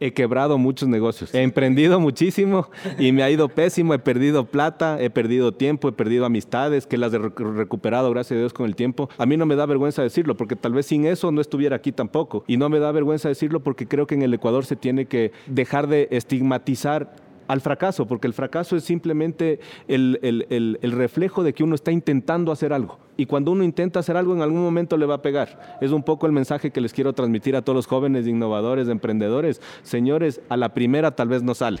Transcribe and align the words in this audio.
He 0.00 0.12
quebrado 0.12 0.58
muchos 0.58 0.88
negocios. 0.88 1.34
He 1.34 1.42
emprendido 1.42 2.00
muchísimo 2.00 2.68
y 2.98 3.12
me 3.12 3.22
ha 3.22 3.30
ido 3.30 3.48
pésimo. 3.48 3.94
He 3.94 3.98
perdido 3.98 4.44
plata, 4.44 5.00
he 5.00 5.10
perdido 5.10 5.52
tiempo, 5.52 5.88
he 5.88 5.92
perdido 5.92 6.24
amistades 6.24 6.86
que 6.86 6.98
las 6.98 7.12
he 7.14 7.18
recuperado, 7.18 8.10
gracias 8.10 8.36
a 8.36 8.40
Dios, 8.40 8.52
con 8.52 8.66
el 8.66 8.74
tiempo. 8.74 9.08
A 9.18 9.26
mí 9.26 9.36
no 9.36 9.46
me 9.46 9.56
da 9.56 9.66
vergüenza 9.66 10.02
decirlo 10.02 10.36
porque 10.36 10.56
tal 10.56 10.72
vez 10.72 10.86
sin 10.86 11.06
eso 11.06 11.30
no 11.30 11.40
estuviera 11.40 11.76
aquí 11.76 11.92
tampoco. 11.92 12.44
Y 12.46 12.56
no 12.56 12.68
me 12.68 12.78
da 12.78 12.92
vergüenza 12.92 13.28
decirlo 13.28 13.60
porque 13.60 13.86
creo 13.86 14.06
que 14.06 14.14
en 14.14 14.22
el 14.22 14.34
Ecuador 14.34 14.64
se 14.64 14.76
tiene 14.76 15.06
que 15.06 15.32
dejar 15.46 15.86
de 15.86 16.08
estigmatizar 16.10 17.14
al 17.48 17.60
fracaso, 17.60 18.06
porque 18.06 18.26
el 18.26 18.34
fracaso 18.34 18.76
es 18.76 18.84
simplemente 18.84 19.60
el, 19.88 20.18
el, 20.22 20.92
reflejo 20.92 21.42
de 21.42 21.52
que 21.52 21.64
uno 21.64 21.74
está 21.74 21.92
intentando 21.92 22.52
hacer 22.52 22.72
algo. 22.72 22.98
Y 23.16 23.26
cuando 23.26 23.52
uno 23.52 23.64
intenta 23.64 24.00
hacer 24.00 24.16
algo, 24.16 24.34
en 24.34 24.42
algún 24.42 24.62
momento 24.62 24.96
le 24.96 25.06
va 25.06 25.16
a 25.16 25.22
pegar. 25.22 25.78
Es 25.80 25.92
un 25.92 26.02
poco 26.02 26.26
el 26.26 26.32
mensaje 26.32 26.70
que 26.70 26.80
les 26.80 26.92
quiero 26.92 27.12
transmitir 27.12 27.56
a 27.56 27.62
todos 27.62 27.76
los 27.76 27.86
jóvenes, 27.86 28.26
innovadores, 28.26 28.88
emprendedores. 28.88 29.60
Señores, 29.82 30.40
a 30.48 30.56
la 30.56 30.74
primera 30.74 31.14
tal 31.14 31.28
vez 31.28 31.42
no 31.42 31.54
sale. 31.54 31.80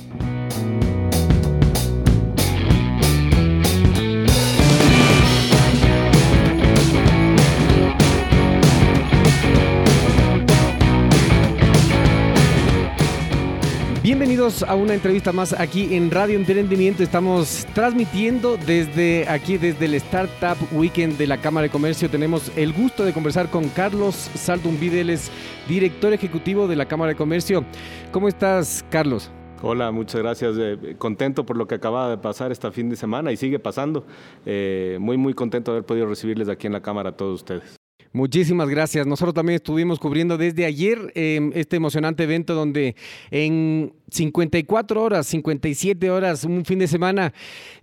Bienvenidos 14.41 14.67
a 14.67 14.73
una 14.73 14.95
entrevista 14.95 15.31
más 15.31 15.53
aquí 15.53 15.93
en 15.93 16.09
Radio 16.09 16.35
Emprendimiento. 16.35 17.03
Estamos 17.03 17.67
transmitiendo 17.75 18.57
desde 18.57 19.29
aquí, 19.29 19.59
desde 19.59 19.85
el 19.85 19.93
Startup 19.93 20.57
Weekend 20.71 21.15
de 21.19 21.27
la 21.27 21.37
Cámara 21.37 21.65
de 21.67 21.69
Comercio. 21.69 22.09
Tenemos 22.09 22.51
el 22.55 22.73
gusto 22.73 23.05
de 23.05 23.13
conversar 23.13 23.51
con 23.51 23.69
Carlos 23.69 24.15
Saldun 24.15 24.79
Videles, 24.79 25.29
director 25.69 26.11
ejecutivo 26.11 26.67
de 26.67 26.75
la 26.75 26.87
Cámara 26.87 27.11
de 27.11 27.17
Comercio. 27.17 27.63
¿Cómo 28.11 28.27
estás, 28.27 28.83
Carlos? 28.89 29.29
Hola, 29.61 29.91
muchas 29.91 30.19
gracias. 30.19 30.55
Eh, 30.57 30.95
contento 30.97 31.45
por 31.45 31.55
lo 31.55 31.67
que 31.67 31.75
acaba 31.75 32.09
de 32.09 32.17
pasar 32.17 32.51
este 32.51 32.71
fin 32.71 32.89
de 32.89 32.95
semana 32.95 33.31
y 33.31 33.37
sigue 33.37 33.59
pasando. 33.59 34.07
Eh, 34.47 34.97
muy, 34.99 35.17
muy 35.17 35.35
contento 35.35 35.69
de 35.69 35.77
haber 35.77 35.85
podido 35.85 36.07
recibirles 36.07 36.49
aquí 36.49 36.65
en 36.65 36.73
la 36.73 36.81
Cámara 36.81 37.09
a 37.09 37.15
todos 37.15 37.41
ustedes. 37.41 37.79
Muchísimas 38.13 38.67
gracias. 38.67 39.07
Nosotros 39.07 39.33
también 39.33 39.55
estuvimos 39.55 39.97
cubriendo 39.97 40.37
desde 40.37 40.65
ayer 40.65 41.13
em, 41.15 41.51
este 41.55 41.77
emocionante 41.77 42.23
evento 42.23 42.53
donde 42.53 42.95
en 43.29 43.93
54 44.11 45.01
horas, 45.01 45.27
57 45.27 46.11
horas, 46.11 46.43
un 46.43 46.65
fin 46.65 46.79
de 46.79 46.87
semana, 46.87 47.33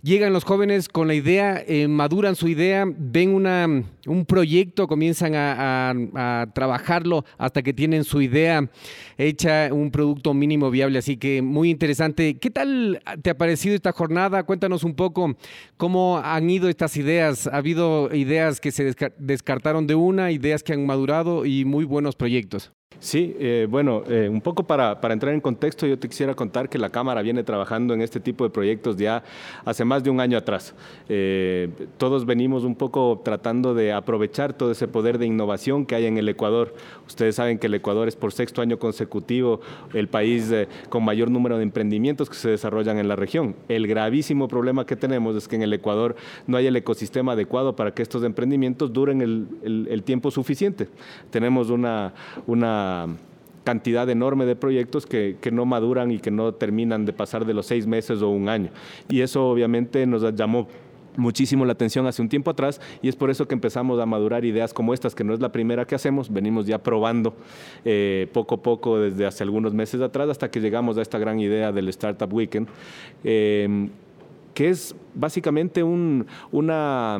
llegan 0.03 0.31
los 0.31 0.43
jóvenes 0.43 0.87
con 0.87 1.07
la 1.07 1.15
idea, 1.15 1.63
eh, 1.67 1.87
maduran 1.87 2.35
su 2.35 2.47
idea, 2.47 2.85
ven 2.87 3.33
una, 3.33 3.67
un 4.05 4.25
proyecto, 4.25 4.87
comienzan 4.87 5.33
a, 5.35 6.45
trabajarlo 6.53 7.25
hasta 7.37 7.63
que 7.63 7.73
tienen 7.73 8.03
su 8.03 8.21
idea 8.21 8.69
hecha, 9.17 9.69
un 9.71 9.89
producto 9.91 10.33
mínimo 10.33 10.69
viable. 10.69 10.99
Así 10.99 11.17
que 11.17 11.41
muy 11.41 11.69
interesante. 11.69 12.37
¿Qué 12.37 12.49
tal 12.49 13.01
te 13.21 13.31
ha 13.31 13.37
parecido 13.37 13.75
esta 13.75 13.91
jornada? 13.91 14.43
Cuéntanos 14.43 14.83
un 14.83 14.95
poco 14.95 15.35
cómo 15.77 16.19
han 16.23 16.49
ido 16.49 16.69
estas 16.69 16.95
ideas. 16.97 17.47
¿Ha 17.47 17.57
habido 17.57 18.13
ideas 18.13 18.59
que 18.59 18.71
se 18.71 18.95
descartaron 19.17 19.87
de 19.87 19.95
una, 19.95 20.31
ideas 20.31 20.63
que 20.63 20.73
han 20.73 20.85
madurado 20.85 21.45
y 21.45 21.65
muy 21.65 21.85
buenos 21.85 22.15
proyectos? 22.15 22.71
Sí, 22.99 23.33
eh, 23.39 23.65
bueno, 23.69 24.03
eh, 24.09 24.27
un 24.27 24.41
poco 24.41 24.63
para, 24.63 24.99
para, 24.99 25.13
entrar 25.13 25.33
en 25.33 25.39
contexto, 25.39 25.87
yo 25.87 25.97
te 25.97 26.09
quisiera 26.09 26.35
contar 26.35 26.67
que 26.67 26.77
la 26.77 26.89
Cámara 26.89 27.21
viene 27.21 27.43
trabajando 27.43 27.93
en 27.93 28.01
este 28.01 28.19
tipo 28.19 28.43
de 28.43 28.49
proyectos 28.49 28.97
ya 28.97 29.23
hace 29.63 29.85
más 29.85 30.03
de 30.03 30.09
un 30.09 30.19
año 30.19 30.37
atrás. 30.37 30.75
Eh, 31.07 31.69
todos 31.97 32.25
venimos 32.25 32.65
un 32.65 32.75
poco 32.75 33.21
tratando 33.23 33.73
de 33.73 33.93
aprovechar 33.93 34.51
todo 34.51 34.71
ese 34.71 34.89
poder 34.89 35.17
de 35.17 35.25
innovación 35.25 35.85
que 35.85 35.95
hay 35.95 36.07
en 36.07 36.17
el 36.17 36.27
Ecuador. 36.27 36.75
Ustedes 37.07 37.35
saben 37.35 37.57
que 37.57 37.67
el 37.67 37.73
Ecuador 37.75 38.09
es 38.09 38.17
por 38.17 38.33
sexto 38.33 38.61
año 38.61 38.79
consecutivo 38.79 39.61
el 39.93 40.09
país 40.09 40.53
con 40.89 41.05
mayor 41.05 41.31
número 41.31 41.55
de 41.55 41.63
emprendimientos 41.63 42.29
que 42.29 42.35
se 42.35 42.49
desarrollan 42.49 42.97
en 42.97 43.07
la 43.07 43.15
región. 43.15 43.55
El 43.69 43.87
gravísimo 43.87 44.49
problema 44.49 44.85
que 44.85 44.97
tenemos 44.97 45.37
es 45.37 45.47
que 45.47 45.55
en 45.55 45.61
el 45.61 45.71
Ecuador 45.71 46.17
no 46.47 46.57
hay 46.57 46.67
el 46.67 46.75
ecosistema 46.75 47.31
adecuado 47.31 47.77
para 47.77 47.93
que 47.93 48.01
estos 48.01 48.23
emprendimientos 48.23 48.91
duren 48.91 49.21
el, 49.21 49.87
el 49.89 50.03
tiempo 50.03 50.31
suficiente. 50.31 50.89
Tenemos 51.31 51.69
una... 51.69 52.13
una 52.45 52.88
cantidad 53.63 54.09
enorme 54.09 54.45
de 54.45 54.55
proyectos 54.55 55.05
que, 55.05 55.37
no 55.51 55.65
maduran 55.65 56.11
y 56.11 56.19
que 56.19 56.31
no 56.31 56.53
terminan 56.53 57.05
de 57.05 57.13
pasar 57.13 57.45
de 57.45 57.53
los 57.53 57.67
seis 57.67 57.85
meses 57.85 58.21
o 58.21 58.29
un 58.29 58.49
año. 58.49 58.69
Y 59.09 59.21
eso 59.21 59.47
obviamente 59.47 60.05
nos 60.07 60.23
llamó 60.35 60.67
muchísimo 61.17 61.65
la 61.65 61.73
atención 61.73 62.07
hace 62.07 62.21
un 62.21 62.29
tiempo 62.29 62.49
atrás 62.49 62.79
y 63.01 63.09
es 63.09 63.15
por 63.15 63.29
eso 63.29 63.47
que 63.47 63.53
empezamos 63.53 63.99
a 63.99 64.05
madurar 64.05 64.45
ideas 64.45 64.73
como 64.73 64.93
estas, 64.93 65.13
que 65.13 65.23
no 65.23 65.33
es 65.33 65.39
la 65.39 65.51
primera 65.51 65.85
que 65.85 65.93
hacemos, 65.93 66.31
venimos 66.31 66.65
ya 66.65 66.77
probando 66.79 67.35
eh, 67.85 68.27
poco 68.31 68.55
a 68.55 68.61
poco 68.61 68.99
desde 68.99 69.25
hace 69.25 69.43
algunos 69.43 69.73
meses 69.73 70.01
atrás 70.01 70.29
hasta 70.29 70.49
que 70.49 70.61
llegamos 70.61 70.97
a 70.97 71.01
esta 71.01 71.19
gran 71.19 71.39
idea 71.39 71.71
del 71.71 71.89
Startup 71.89 72.31
Weekend, 72.33 72.67
eh, 73.23 73.89
que 74.53 74.69
es 74.69 74.95
básicamente 75.13 75.83
un, 75.83 76.25
una 76.51 77.19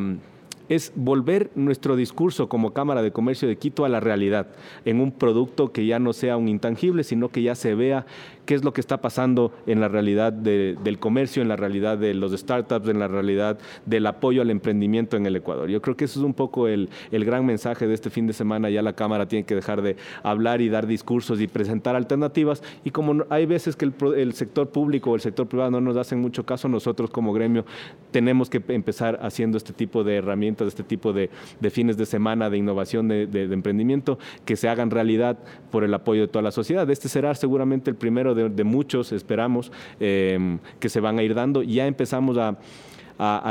es 0.69 0.93
volver 0.95 1.49
nuestro 1.55 1.95
discurso 1.95 2.47
como 2.47 2.73
Cámara 2.73 3.01
de 3.01 3.11
Comercio 3.11 3.47
de 3.47 3.57
Quito 3.57 3.85
a 3.85 3.89
la 3.89 3.99
realidad, 3.99 4.47
en 4.85 5.01
un 5.01 5.11
producto 5.11 5.71
que 5.71 5.85
ya 5.85 5.99
no 5.99 6.13
sea 6.13 6.37
un 6.37 6.47
intangible, 6.47 7.03
sino 7.03 7.29
que 7.29 7.41
ya 7.41 7.55
se 7.55 7.75
vea 7.75 8.05
qué 8.49 8.55
es 8.55 8.63
lo 8.63 8.73
que 8.73 8.81
está 8.81 8.99
pasando 8.99 9.53
en 9.67 9.79
la 9.79 9.89
realidad 9.89 10.33
del 10.33 10.97
comercio, 10.97 11.43
en 11.43 11.49
la 11.49 11.55
realidad 11.55 11.99
de 11.99 12.15
los 12.15 12.31
startups, 12.31 12.89
en 12.89 12.97
la 12.97 13.07
realidad 13.07 13.59
del 13.85 14.07
apoyo 14.07 14.41
al 14.41 14.49
emprendimiento 14.49 15.17
en 15.17 15.27
el 15.27 15.35
Ecuador. 15.35 15.69
Yo 15.69 15.83
creo 15.83 15.95
que 15.95 16.05
eso 16.05 16.19
es 16.19 16.25
un 16.25 16.33
poco 16.33 16.67
el, 16.67 16.89
gran 17.11 17.45
mensaje 17.45 17.85
de 17.85 17.93
este 17.93 18.09
fin 18.09 18.25
de 18.25 18.33
semana. 18.33 18.71
Ya 18.71 18.81
la 18.81 18.93
Cámara 18.93 19.27
tiene 19.27 19.45
que 19.45 19.53
dejar 19.53 19.83
de 19.83 19.97
hablar 20.23 20.61
y 20.61 20.69
dar 20.69 20.87
discursos 20.87 21.39
y 21.41 21.47
presentar 21.47 21.95
alternativas. 21.95 22.63
Y 22.83 22.89
como 22.89 23.23
hay 23.29 23.45
veces 23.45 23.75
que 23.75 23.85
el, 23.85 24.33
sector 24.33 24.69
público 24.69 25.11
o 25.11 25.15
el 25.15 25.21
sector 25.21 25.45
privado 25.45 25.69
no 25.69 25.79
nos 25.79 25.95
hacen 25.95 26.19
mucho 26.19 26.43
caso, 26.43 26.67
nosotros 26.67 27.11
como 27.11 27.33
gremio 27.33 27.65
tenemos 28.09 28.49
que 28.49 28.63
empezar 28.69 29.19
haciendo 29.21 29.57
este 29.57 29.73
tipo 29.73 30.03
de 30.03 30.15
herramientas, 30.15 30.69
este 30.69 30.81
tipo 30.81 31.13
de, 31.13 31.29
fines 31.69 31.97
de 31.97 32.07
semana 32.07 32.49
de 32.49 32.57
innovación, 32.57 33.09
de, 33.09 33.27
de 33.27 33.43
emprendimiento, 33.53 34.17
que 34.43 34.55
se 34.55 34.69
hagan 34.69 34.89
realidad 34.89 35.37
por 35.69 35.83
el 35.83 35.93
apoyo 35.93 36.21
de 36.21 36.29
toda 36.29 36.41
la 36.41 36.51
sociedad. 36.51 36.89
Este 36.89 37.09
será 37.09 37.35
seguramente 37.35 37.91
el 37.91 37.95
primero 37.95 38.33
de 38.33 38.38
de, 38.47 38.63
muchos, 38.63 39.11
esperamos, 39.11 39.71
em, 39.99 40.59
que 40.79 40.89
se 40.89 40.99
van 40.99 41.19
a 41.19 41.23
ir 41.23 41.35
dando. 41.35 41.63
Ya 41.63 41.87
empezamos 41.87 42.37
a, 42.37 42.57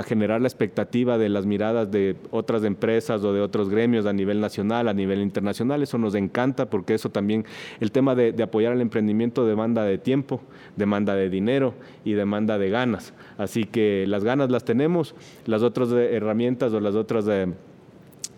generar 0.07 0.41
la 0.41 0.49
expectativa 0.49 1.19
de 1.19 1.29
las 1.29 1.45
miradas 1.45 1.91
de 1.91 2.17
otras 2.31 2.65
empresas 2.65 3.23
o 3.23 3.35
de 3.35 3.43
otros 3.43 3.69
gremios 3.69 4.07
a 4.07 4.15
nivel 4.15 4.41
nacional, 4.41 4.89
a 4.89 4.95
nivel 4.95 5.21
internacional. 5.21 5.83
Eso 5.83 5.99
nos 5.99 6.15
encanta 6.15 6.71
porque 6.71 6.95
eso 6.95 7.11
también, 7.11 7.45
el 7.79 7.93
tema 7.93 8.15
de, 8.15 8.43
apoyar 8.43 8.73
al 8.73 8.81
emprendimiento 8.81 9.45
demanda 9.45 9.85
de 9.85 9.99
tiempo, 9.99 10.41
demanda 10.77 11.15
de 11.15 11.29
dinero 11.29 11.75
y 12.03 12.15
demanda 12.15 12.57
de 12.57 12.71
ganas. 12.71 13.13
Así 13.37 13.65
que 13.65 14.07
las 14.09 14.25
ganas 14.25 14.51
las 14.51 14.65
tenemos, 14.65 15.15
las 15.45 15.61
otras 15.61 15.93
herramientas 15.93 16.73
o 16.73 16.81
las 16.81 16.95
otras... 16.95 17.29
Eh, 17.29 17.49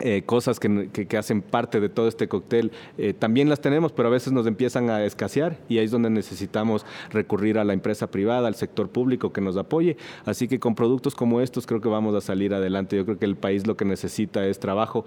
eh, 0.00 0.22
cosas 0.24 0.58
que, 0.58 0.88
que, 0.88 1.16
hacen 1.18 1.42
parte 1.42 1.80
de 1.80 1.88
todo 1.88 2.08
este 2.08 2.28
cóctel, 2.28 2.72
eh, 2.96 3.12
también 3.12 3.48
las 3.48 3.60
tenemos, 3.60 3.92
pero 3.92 4.08
a 4.08 4.10
veces 4.10 4.32
nos 4.32 4.46
empiezan 4.46 4.88
a 4.88 5.04
escasear 5.04 5.58
y 5.68 5.78
ahí 5.78 5.84
es 5.84 5.90
donde 5.90 6.10
necesitamos 6.10 6.86
recurrir 7.10 7.58
a 7.58 7.64
la 7.64 7.72
empresa 7.72 8.10
privada, 8.10 8.48
al 8.48 8.54
sector 8.54 8.88
público 8.88 9.32
que 9.32 9.40
nos 9.40 9.56
apoye. 9.56 9.96
Así 10.24 10.48
que 10.48 10.58
con 10.58 10.74
productos 10.74 11.14
como 11.14 11.40
estos 11.40 11.66
creo 11.66 11.80
que 11.80 11.88
vamos 11.88 12.14
a 12.14 12.20
salir 12.20 12.54
adelante. 12.54 12.96
Yo 12.96 13.04
creo 13.04 13.18
que 13.18 13.26
el 13.26 13.36
país 13.36 13.66
lo 13.66 13.76
que 13.76 13.84
necesita 13.84 14.46
es 14.46 14.58
trabajo 14.58 15.04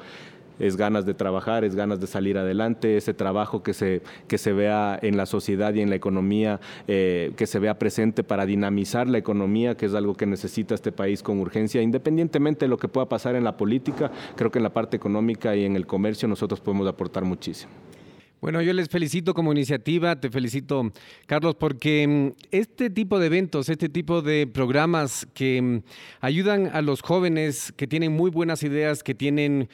es 0.59 0.77
ganas 0.77 1.05
de 1.05 1.13
trabajar, 1.13 1.63
es 1.63 1.75
ganas 1.75 2.00
de 2.00 2.07
salir 2.07 2.38
adelante, 2.38 2.97
ese 2.97 3.13
trabajo 3.13 3.63
que 3.63 3.73
se, 3.73 4.01
que 4.27 4.38
se 4.38 4.53
vea 4.53 4.97
en 5.01 5.17
la 5.17 5.25
sociedad 5.25 5.73
y 5.73 5.81
en 5.81 5.89
la 5.89 5.95
economía, 5.95 6.59
eh, 6.88 7.31
que 7.35 7.47
se 7.47 7.59
vea 7.59 7.79
presente 7.79 8.23
para 8.23 8.45
dinamizar 8.45 9.07
la 9.07 9.17
economía, 9.17 9.75
que 9.75 9.85
es 9.85 9.94
algo 9.94 10.15
que 10.15 10.25
necesita 10.25 10.75
este 10.75 10.91
país 10.91 11.23
con 11.23 11.39
urgencia, 11.39 11.81
independientemente 11.81 12.65
de 12.65 12.69
lo 12.69 12.77
que 12.77 12.88
pueda 12.88 13.09
pasar 13.09 13.35
en 13.35 13.44
la 13.44 13.57
política, 13.57 14.11
creo 14.35 14.51
que 14.51 14.59
en 14.59 14.63
la 14.63 14.73
parte 14.73 14.97
económica 14.97 15.55
y 15.55 15.65
en 15.65 15.75
el 15.75 15.85
comercio 15.85 16.27
nosotros 16.27 16.59
podemos 16.59 16.88
aportar 16.88 17.23
muchísimo. 17.23 17.71
Bueno, 18.44 18.61
yo 18.61 18.73
les 18.73 18.89
felicito 18.89 19.33
como 19.33 19.53
iniciativa, 19.53 20.19
te 20.19 20.29
felicito, 20.29 20.91
Carlos, 21.27 21.55
porque 21.55 22.05
mm, 22.05 22.44
este 22.51 22.89
tipo 22.89 23.17
de 23.17 23.27
eventos, 23.27 23.69
este 23.69 23.88
tipo 23.88 24.21
de 24.21 24.47
programas 24.47 25.25
que 25.33 25.61
mm, 25.61 25.79
ayudan 26.19 26.69
a 26.73 26.81
los 26.81 27.01
jóvenes 27.01 27.71
que 27.77 27.88
tienen 27.88 28.11
muy 28.11 28.29
buenas 28.29 28.63
ideas, 28.63 29.01
que 29.01 29.15
tienen 29.15 29.69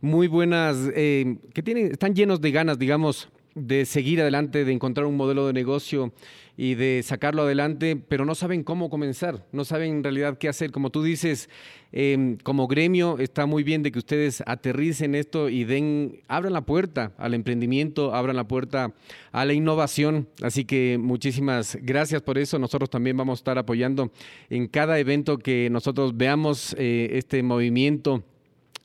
muy 0.00 0.28
buenas, 0.28 0.76
eh, 0.94 1.38
que 1.52 1.62
tienen, 1.62 1.92
están 1.92 2.14
llenos 2.14 2.40
de 2.40 2.52
ganas, 2.52 2.78
digamos, 2.78 3.28
de 3.54 3.84
seguir 3.86 4.20
adelante, 4.20 4.64
de 4.64 4.72
encontrar 4.72 5.06
un 5.06 5.16
modelo 5.16 5.46
de 5.46 5.52
negocio 5.52 6.12
y 6.56 6.74
de 6.74 7.02
sacarlo 7.04 7.42
adelante, 7.42 7.96
pero 7.96 8.24
no 8.24 8.34
saben 8.34 8.64
cómo 8.64 8.90
comenzar, 8.90 9.46
no 9.52 9.64
saben 9.64 9.96
en 9.96 10.02
realidad 10.02 10.38
qué 10.38 10.48
hacer. 10.48 10.72
Como 10.72 10.90
tú 10.90 11.02
dices, 11.02 11.48
em, 11.92 12.36
como 12.36 12.66
gremio 12.66 13.18
está 13.18 13.46
muy 13.46 13.62
bien 13.62 13.82
de 13.82 13.92
que 13.92 13.98
ustedes 13.98 14.42
aterricen 14.46 15.14
esto 15.14 15.48
y 15.48 15.64
den, 15.64 16.20
abran 16.26 16.52
la 16.52 16.62
puerta 16.62 17.12
al 17.16 17.34
emprendimiento, 17.34 18.14
abran 18.14 18.36
la 18.36 18.48
puerta 18.48 18.92
a 19.30 19.44
la 19.44 19.52
innovación. 19.52 20.28
Así 20.42 20.64
que 20.64 20.98
muchísimas 21.00 21.78
gracias 21.80 22.22
por 22.22 22.38
eso. 22.38 22.58
Nosotros 22.58 22.90
también 22.90 23.16
vamos 23.16 23.38
a 23.38 23.40
estar 23.40 23.58
apoyando 23.58 24.10
en 24.50 24.66
cada 24.66 24.98
evento 24.98 25.38
que 25.38 25.70
nosotros 25.70 26.16
veamos 26.16 26.74
eh, 26.78 27.10
este 27.12 27.42
movimiento 27.42 28.24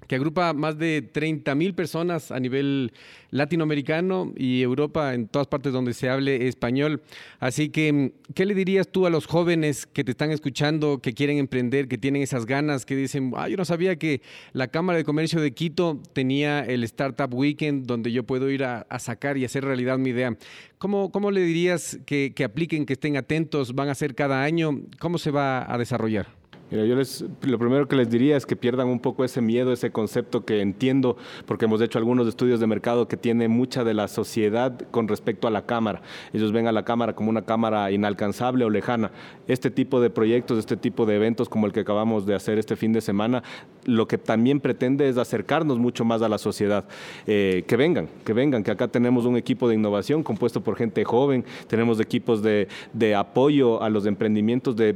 que 0.08 0.16
agrupa 0.16 0.54
más 0.54 0.78
de 0.78 1.02
30 1.02 1.56
mil 1.56 1.74
personas 1.74 2.32
a 2.32 2.40
nivel 2.40 2.94
latinoamericano 3.32 4.32
y 4.38 4.62
Europa, 4.62 5.14
en 5.14 5.28
todas 5.28 5.48
partes 5.48 5.74
donde 5.74 5.94
se 5.94 6.10
hable 6.10 6.48
español. 6.48 7.02
Así 7.40 7.70
que, 7.70 8.14
¿qué 8.36 8.46
le 8.46 8.54
dirías 8.54 8.88
tú 8.88 9.06
a 9.06 9.10
los 9.10 9.26
jóvenes 9.26 9.86
que 9.86 10.04
te 10.04 10.12
están 10.12 10.32
escuchando, 10.32 11.00
que 11.00 11.14
quieren 11.14 11.38
emprender, 11.38 11.88
que 11.88 11.98
tienen 11.98 12.22
esas 12.22 12.46
ganas, 12.46 12.86
que 12.86 12.96
dicen, 12.96 13.34
ah, 13.36 13.50
yo 13.50 13.58
no 13.58 13.66
sabía 13.66 13.96
que 13.98 14.22
la 14.54 14.68
Cámara 14.68 14.98
de 14.98 15.04
Comercio 15.04 15.42
de 15.42 15.52
Quito 15.52 16.02
tenía 16.14 16.62
el 16.62 16.84
Startup 16.84 17.34
Weekend 17.34 17.88
donde 17.88 18.12
yo 18.12 18.24
puedo 18.24 18.50
ir 18.50 18.64
a, 18.64 18.86
sacar 19.00 19.38
y 19.38 19.46
hacer 19.46 19.66
realidad 19.66 19.98
mi 19.98 20.12
idea? 20.12 20.38
¿Cómo, 20.78 21.12
cómo 21.12 21.32
le 21.32 21.42
dirías 21.42 22.00
que, 22.06 22.34
que 22.36 22.44
apliquen, 22.44 22.86
que 22.86 22.94
estén 22.94 23.18
atentos, 23.18 23.74
van 23.74 23.90
a 23.90 23.96
ser 23.96 24.16
cada 24.16 24.44
año? 24.44 24.82
¿Cómo 25.00 25.18
se 25.18 25.32
va 25.32 25.72
a 25.72 25.78
desarrollar? 25.78 26.43
Mira, 26.74 26.86
yo 26.86 26.96
les, 26.96 27.24
lo 27.44 27.60
primero 27.60 27.88
que 27.88 27.96
les 27.96 28.10
diría 28.10 28.36
es 28.36 28.48
que 28.48 28.56
pierdan 28.56 28.88
un 28.88 29.00
poco 29.00 29.24
ese 29.24 29.42
miedo, 29.42 29.72
ese 29.72 29.92
concepto 29.92 30.44
que 30.44 30.60
entiendo, 30.60 31.18
porque 31.46 31.66
hemos 31.66 31.80
hecho 31.82 32.00
algunos 32.00 32.28
estudios 32.28 32.60
de 32.60 32.66
mercado 32.66 33.08
que 33.08 33.16
tiene 33.16 33.48
mucha 33.48 33.84
de 33.84 33.94
la 33.94 34.08
sociedad 34.08 34.76
con 34.90 35.08
respecto 35.08 35.48
a 35.48 35.52
la 35.52 35.68
cámara. 35.68 36.02
Ellos 36.34 36.52
ven 36.52 36.66
a 36.66 36.72
la 36.72 36.84
cámara 36.84 37.14
como 37.14 37.30
una 37.30 37.44
cámara 37.44 37.92
inalcanzable 37.92 38.66
o 38.66 38.72
lejana. 38.72 39.12
Este 39.48 39.70
tipo 39.70 40.02
de 40.02 40.10
proyectos, 40.10 40.58
este 40.58 40.76
tipo 40.76 41.06
de 41.06 41.16
eventos 41.16 41.48
como 41.48 41.68
el 41.68 41.74
que 41.74 41.82
acabamos 41.82 42.26
de 42.26 42.34
hacer 42.34 42.58
este 42.58 42.76
fin 42.76 42.92
de 42.92 43.02
semana, 43.02 43.44
lo 43.86 44.08
que 44.08 44.18
también 44.18 44.60
pretende 44.60 45.08
es 45.08 45.18
acercarnos 45.18 45.78
mucho 45.78 46.06
más 46.06 46.24
a 46.24 46.30
la 46.30 46.40
sociedad. 46.40 46.86
Eh, 47.28 47.66
que 47.68 47.78
vengan, 47.78 48.10
que 48.26 48.34
vengan, 48.34 48.64
que 48.64 48.72
acá 48.72 48.88
tenemos 48.88 49.26
un 49.26 49.38
equipo 49.38 49.70
de 49.70 49.76
innovación 49.76 50.24
compuesto 50.24 50.64
por 50.64 50.76
gente 50.76 51.04
joven, 51.04 51.46
tenemos 51.68 52.00
equipos 52.00 52.42
de, 52.42 52.68
apoyo 53.16 53.84
a 53.84 53.92
los 53.92 54.08
emprendimientos 54.08 54.76
de, 54.76 54.96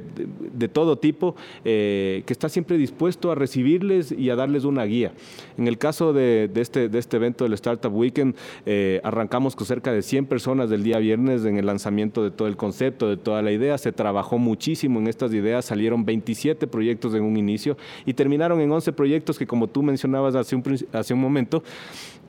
de 0.53 0.67
todo 0.67 0.97
tipo. 0.97 1.35
Eh, 1.69 2.23
que 2.25 2.31
está 2.31 2.47
siempre 2.47 2.77
dispuesto 2.77 3.29
a 3.29 3.35
recibirles 3.35 4.13
y 4.13 4.29
a 4.29 4.37
darles 4.37 4.63
una 4.63 4.85
guía. 4.85 5.11
En 5.57 5.67
el 5.67 5.77
caso 5.77 6.13
de, 6.13 6.49
este, 6.55 6.89
este 6.97 7.17
evento 7.17 7.43
del 7.43 7.51
Startup 7.55 7.93
Weekend, 7.93 8.37
eh, 8.65 9.01
arrancamos 9.03 9.53
con 9.53 9.67
cerca 9.67 9.91
de 9.91 10.01
100 10.01 10.27
personas 10.27 10.69
del 10.69 10.81
día 10.81 10.97
viernes 10.99 11.43
en 11.43 11.57
el 11.57 11.65
lanzamiento 11.65 12.23
de 12.23 12.31
todo 12.31 12.47
el 12.47 12.55
concepto, 12.55 13.09
de 13.09 13.17
toda 13.17 13.41
la 13.41 13.51
idea. 13.51 13.77
Se 13.77 13.91
trabajó 13.91 14.37
muchísimo 14.37 15.01
en 15.01 15.07
estas 15.07 15.33
ideas, 15.33 15.65
salieron 15.65 16.05
27 16.05 16.67
proyectos 16.67 17.13
en 17.15 17.23
un 17.23 17.35
inicio 17.35 17.75
y 18.05 18.13
terminaron 18.13 18.61
en 18.61 18.71
11 18.71 18.93
proyectos 18.93 19.37
que, 19.37 19.45
como 19.45 19.67
tú 19.67 19.83
mencionabas 19.83 20.35
hace 20.35 20.55
un, 20.55 20.63
hace 20.93 21.13
un 21.13 21.19
momento, 21.19 21.63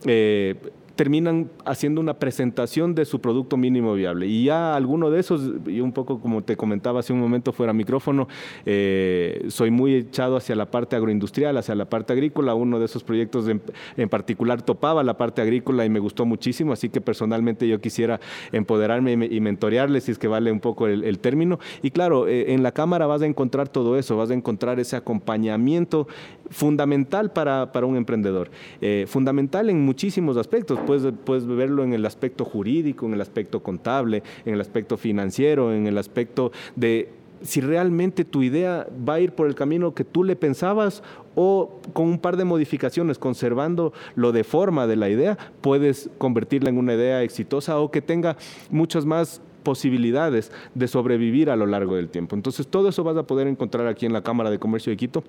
eh, 0.05 0.57
terminan 0.99 1.49
haciendo 1.65 2.01
una 2.01 2.15
presentación 2.15 2.93
de 2.97 3.05
su 3.05 3.21
producto 3.21 3.57
mínimo 3.57 3.95
viable. 3.95 4.27
Y 4.27 4.47
ya 4.47 4.75
alguno 4.75 5.13
de 5.13 5.21
esos, 5.21 5.53
y 5.69 5.81
un 5.81 5.93
poco 5.93 6.21
como 6.21 6.43
te 6.43 6.57
comentaba 6.57 6.99
hace 6.99 7.13
un 7.13 7.21
momento 7.21 7.53
fuera 7.53 7.73
micrófono, 7.73 8.27
eh, 8.67 9.45
soy 9.47 9.71
muy 9.71 9.95
echado 9.95 10.37
hacia 10.37 10.57
la 10.57 10.73
parte 10.73 10.97
agroindustrial, 10.97 11.57
hacia 11.57 11.77
la 11.77 11.89
parte 11.89 12.13
agrícola. 12.15 12.57
Uno 12.57 12.81
de 12.81 12.87
esos 12.87 13.05
proyectos 13.05 13.47
en, 13.47 14.09
particular 14.09 14.63
topaba 14.63 15.05
la 15.05 15.17
parte 15.17 15.41
agrícola 15.41 15.85
y 15.85 15.89
me 15.89 16.01
gustó 16.01 16.27
muchísimo, 16.27 16.73
así 16.73 16.89
que 16.89 17.01
personalmente 17.01 17.69
yo 17.69 17.81
quisiera 17.81 18.19
empoderarme 18.51 19.13
y, 19.13 19.41
mentorearles, 19.41 20.03
si 20.03 20.11
es 20.11 20.19
que 20.19 20.27
vale 20.27 20.51
un 20.51 20.59
poco 20.59 20.89
el, 20.89 21.19
término. 21.21 21.61
Y 21.81 21.93
claro, 21.93 22.27
eh, 22.27 22.55
en 22.55 22.65
la 22.65 22.73
cámara 22.73 23.07
vas 23.07 23.23
a 23.23 23.27
encontrar 23.27 23.69
todo 23.69 23.97
eso, 23.97 24.17
vas 24.17 24.33
a 24.33 24.35
encontrar 24.35 24.81
ese 24.81 24.97
acompañamiento 24.97 26.09
fundamental 26.51 27.31
para, 27.31 27.71
para 27.71 27.87
un 27.87 27.97
emprendedor, 27.97 28.51
eh, 28.81 29.05
fundamental 29.07 29.71
en 29.71 29.85
muchísimos 29.85 30.37
aspectos 30.37 30.81
puedes, 30.89 31.47
verlo 31.47 31.85
en 31.85 31.93
el 31.93 32.07
aspecto 32.07 32.47
jurídico, 32.47 33.05
en 33.05 33.13
el 33.13 33.21
aspecto 33.21 33.63
contable, 33.63 34.23
en 34.47 34.55
el 34.55 34.61
aspecto 34.63 34.97
financiero, 34.97 35.75
en 35.75 35.87
el 35.87 35.99
aspecto 35.99 36.51
de 36.77 37.11
si 37.43 37.61
realmente 37.61 38.25
tu 38.25 38.43
idea 38.43 38.89
va 39.07 39.15
a 39.15 39.21
ir 39.21 39.33
por 39.33 39.49
el 39.49 39.55
camino 39.55 39.95
que 39.95 40.05
tú 40.05 40.25
le 40.25 40.35
pensabas 40.35 41.03
o 41.35 41.79
con 41.93 42.07
un 42.07 42.19
par 42.19 42.39
de 42.39 42.45
modificaciones, 42.45 43.19
conservando 43.19 43.93
lo 44.15 44.33
de 44.33 44.45
forma 44.45 44.87
de 44.87 44.97
la 44.97 45.11
idea, 45.11 45.37
puedes 45.61 46.09
convertirla 46.17 46.71
en 46.71 46.79
una 46.79 46.95
idea 46.95 47.23
exitosa 47.23 47.79
o 47.79 47.91
que 47.91 48.01
tenga 48.01 48.39
muchas 48.71 49.05
más 49.05 49.43
posibilidades 49.63 50.51
de 50.75 50.89
sobrevivir 50.89 51.51
a 51.51 51.57
lo 51.57 51.67
largo 51.67 51.97
del 51.97 52.09
tiempo. 52.09 52.35
Entonces, 52.35 52.67
todo 52.67 52.89
eso 52.89 53.05
vas 53.05 53.19
a 53.19 53.25
poder 53.25 53.47
encontrar 53.47 53.87
aquí 53.87 54.07
en 54.07 54.15
la 54.15 54.23
Cámara 54.23 54.51
de 54.51 54.59
Comercio 54.59 54.91
de 54.91 54.97
Quito. 54.97 55.23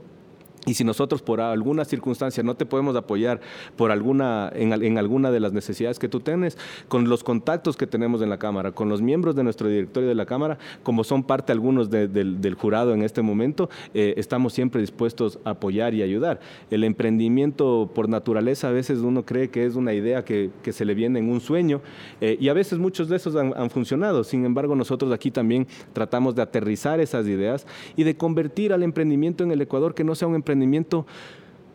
Y 0.69 0.75
si 0.75 0.83
nosotros 0.83 1.24
por 1.24 1.42
alguna 1.42 1.83
circunstancia 1.83 2.44
no 2.44 2.56
te 2.56 2.63
podemos 2.63 2.95
apoyar 2.95 3.42
por 3.75 3.89
alguna, 3.89 4.51
en, 4.54 4.98
alguna 5.00 5.31
de 5.31 5.39
las 5.39 5.51
necesidades 5.51 5.98
que 5.98 6.07
tú 6.07 6.19
tienes, 6.19 6.60
con 6.88 7.10
los 7.10 7.24
contactos 7.24 7.75
que 7.75 7.88
tenemos 7.88 8.21
en 8.21 8.30
la 8.30 8.38
Cámara, 8.38 8.71
con 8.71 8.88
los 8.88 9.01
miembros 9.01 9.36
de 9.36 9.44
nuestro 9.44 9.68
directorio 9.68 10.07
de 10.07 10.13
la 10.13 10.27
Cámara, 10.27 10.60
como 10.83 11.04
son 11.04 11.24
parte 11.24 11.51
algunos 11.51 11.89
del 11.89 12.54
jurado 12.54 12.94
en 12.94 13.01
este 13.01 13.24
momento, 13.24 13.68
eh, 13.95 14.13
estamos 14.18 14.54
siempre 14.54 14.80
dispuestos 14.80 15.39
a 15.44 15.51
apoyar 15.51 15.95
y 15.95 16.04
ayudar. 16.04 16.39
El 16.69 16.83
emprendimiento 16.83 17.89
por 17.95 18.07
naturaleza 18.07 18.69
a 18.69 18.72
veces 18.72 19.00
uno 19.00 19.25
cree 19.25 19.50
que 19.50 19.65
es 19.65 19.74
una 19.74 19.95
idea 19.95 20.24
que, 20.24 20.51
se 20.69 20.86
le 20.86 20.94
viene 20.94 21.18
en 21.18 21.31
un 21.31 21.42
sueño 21.42 21.81
eh, 22.22 22.38
y 22.39 22.48
a 22.48 22.54
veces 22.54 22.77
muchos 22.77 23.10
de 23.10 23.15
esos 23.15 23.36
han, 23.36 23.54
han 23.57 23.72
funcionado. 23.72 24.24
Sin 24.24 24.45
embargo, 24.45 24.75
nosotros 24.75 25.12
aquí 25.12 25.31
también 25.31 25.65
tratamos 25.94 26.36
de 26.36 26.44
aterrizar 26.44 27.00
esas 27.00 27.25
ideas 27.25 27.65
y 27.96 28.03
de 28.03 28.15
convertir 28.15 28.72
al 28.72 28.84
emprendimiento 28.84 29.44
en 29.44 29.50
el 29.50 29.62
Ecuador 29.62 29.96
que 29.96 30.03
no 30.03 30.13
sea 30.13 30.27
un 30.27 30.36
emprendimiento 30.36 30.59
emprendimiento 30.62 31.06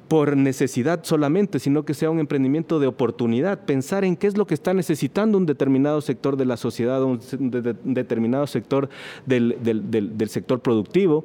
por 0.09 0.37
necesidad 0.37 1.01
solamente, 1.03 1.59
sino 1.59 1.85
que 1.85 1.95
sea 1.95 2.11
un 2.11 2.21
emprendimiento 2.21 2.79
de 2.79 2.87
oportunidad, 2.87 3.65
pensar 3.65 4.05
en 4.05 4.17
qué 4.17 4.27
es 4.27 4.37
lo 4.37 4.47
que 4.47 4.55
está 4.55 4.75
necesitando 4.75 5.39
un 5.39 5.47
determinado 5.47 6.01
sector 6.01 6.37
de 6.37 6.45
la 6.45 6.57
sociedad, 6.57 7.03
un, 7.03 7.21
determinado 7.85 8.47
sector 8.47 8.89
del, 9.27 9.57
del 9.63 10.29
sector 10.29 10.61
productivo, 10.61 11.25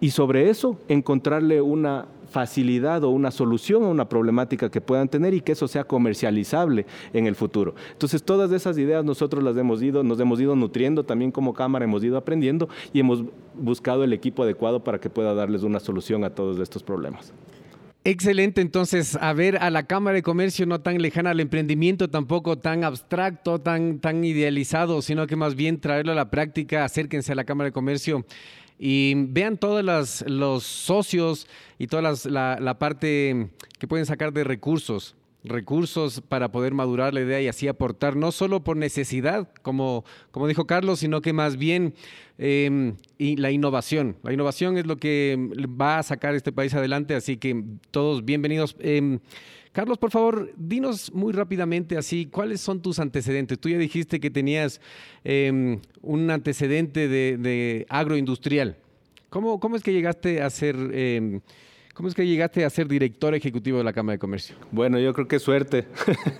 y 0.00 0.10
sobre 0.10 0.50
eso 0.50 0.78
encontrarle 0.88 1.62
una 1.62 2.06
facilidad 2.32 3.04
o 3.04 3.10
una 3.10 3.30
solución 3.30 3.84
a 3.84 3.88
una 3.88 4.08
problemática 4.08 4.70
que 4.70 4.80
puedan 4.80 5.08
tener 5.08 5.34
y 5.34 5.40
que 5.40 5.52
eso 5.52 5.68
sea 5.68 5.84
comercializable 5.84 6.86
en 7.12 7.26
el 7.26 7.36
futuro. 7.36 7.74
Entonces, 7.92 8.22
todas 8.22 8.50
esas 8.50 8.78
ideas 8.78 9.04
nosotros 9.04 9.44
las 9.44 9.56
hemos 9.56 9.82
ido, 9.82 10.02
nos 10.02 10.18
hemos 10.18 10.40
ido 10.40 10.56
nutriendo 10.56 11.04
también 11.04 11.30
como 11.30 11.54
cámara, 11.54 11.84
hemos 11.84 12.02
ido 12.02 12.16
aprendiendo 12.16 12.68
y 12.92 13.00
hemos 13.00 13.22
buscado 13.54 14.02
el 14.02 14.12
equipo 14.12 14.42
adecuado 14.42 14.82
para 14.82 14.98
que 14.98 15.10
pueda 15.10 15.34
darles 15.34 15.62
una 15.62 15.78
solución 15.78 16.24
a 16.24 16.30
todos 16.30 16.58
estos 16.58 16.82
problemas. 16.82 17.32
Excelente, 18.04 18.60
entonces, 18.60 19.16
a 19.20 19.32
ver 19.32 19.58
a 19.58 19.70
la 19.70 19.84
Cámara 19.84 20.16
de 20.16 20.22
Comercio 20.22 20.66
no 20.66 20.80
tan 20.80 21.00
lejana 21.00 21.30
al 21.30 21.38
emprendimiento, 21.38 22.10
tampoco 22.10 22.58
tan 22.58 22.82
abstracto, 22.82 23.60
tan, 23.60 24.00
tan 24.00 24.24
idealizado, 24.24 25.02
sino 25.02 25.28
que 25.28 25.36
más 25.36 25.54
bien 25.54 25.78
traerlo 25.80 26.10
a 26.10 26.16
la 26.16 26.28
práctica, 26.28 26.84
acérquense 26.84 27.30
a 27.30 27.36
la 27.36 27.44
Cámara 27.44 27.68
de 27.68 27.72
Comercio 27.72 28.26
y 28.76 29.14
vean 29.28 29.56
todos 29.56 29.84
los 30.26 30.64
socios 30.64 31.46
y 31.78 31.86
toda 31.86 32.02
la, 32.02 32.78
parte 32.80 33.50
que 33.78 33.86
pueden 33.86 34.06
sacar 34.06 34.32
de 34.32 34.42
recursos 34.42 35.14
recursos 35.44 36.20
para 36.20 36.52
poder 36.52 36.74
madurar 36.74 37.14
la 37.14 37.20
idea 37.20 37.40
y 37.40 37.48
así 37.48 37.68
aportar, 37.68 38.16
no 38.16 38.32
solo 38.32 38.62
por 38.62 38.76
necesidad, 38.76 39.48
como, 39.62 40.04
como 40.30 40.46
dijo 40.46 40.66
Carlos, 40.66 41.00
sino 41.00 41.20
que 41.20 41.32
más 41.32 41.56
bien 41.56 41.94
em, 42.38 42.96
y 43.18 43.36
la 43.36 43.50
innovación. 43.50 44.16
La 44.22 44.32
innovación 44.32 44.78
es 44.78 44.86
lo 44.86 44.96
que 44.96 45.36
va 45.80 45.98
a 45.98 46.02
sacar 46.02 46.34
este 46.34 46.52
país 46.52 46.74
adelante, 46.74 47.14
así 47.14 47.36
que 47.36 47.64
todos 47.90 48.24
bienvenidos. 48.24 48.76
Em, 48.78 49.18
Carlos, 49.72 49.98
por 49.98 50.10
favor, 50.10 50.52
dinos 50.56 51.12
muy 51.14 51.32
rápidamente 51.32 51.96
así, 51.96 52.26
¿cuáles 52.26 52.60
son 52.60 52.82
tus 52.82 52.98
antecedentes? 52.98 53.58
Tú 53.58 53.68
ya 53.68 53.78
dijiste 53.78 54.20
que 54.20 54.30
tenías 54.30 54.80
em, 55.24 55.80
un 56.02 56.30
antecedente 56.30 57.08
de, 57.08 57.86
agroindustrial. 57.88 58.76
¿Cómo, 59.30 59.58
¿Cómo, 59.60 59.76
es 59.76 59.82
que 59.82 59.94
llegaste 59.94 60.42
a 60.42 60.50
ser 60.50 60.76
¿Cómo 61.94 62.08
es 62.08 62.14
que 62.14 62.26
llegaste 62.26 62.64
a 62.64 62.70
ser 62.70 62.88
director 62.88 63.34
ejecutivo 63.34 63.76
de 63.76 63.84
la 63.84 63.92
Cámara 63.92 64.14
de 64.14 64.18
Comercio? 64.18 64.56
Bueno, 64.70 64.98
yo 64.98 65.12
creo 65.12 65.28
que 65.28 65.38
suerte. 65.38 65.84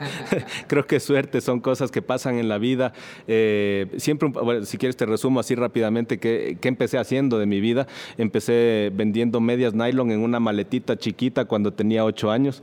creo 0.66 0.86
que 0.86 0.98
suerte 0.98 1.42
son 1.42 1.60
cosas 1.60 1.90
que 1.90 2.00
pasan 2.00 2.38
en 2.38 2.48
la 2.48 2.56
vida. 2.56 2.94
Eh, 3.28 3.86
siempre, 3.98 4.30
bueno, 4.30 4.64
si 4.64 4.78
quieres 4.78 4.96
te 4.96 5.04
resumo 5.04 5.40
así 5.40 5.54
rápidamente 5.54 6.18
qué, 6.18 6.56
empecé 6.62 6.96
haciendo 6.96 7.38
de 7.38 7.44
mi 7.44 7.60
vida. 7.60 7.86
Empecé 8.16 8.90
vendiendo 8.94 9.42
medias 9.42 9.74
nylon 9.74 10.10
en 10.10 10.20
una 10.20 10.40
maletita 10.40 10.96
chiquita 10.96 11.44
cuando 11.44 11.70
tenía 11.74 12.02
ocho 12.06 12.30
años. 12.30 12.62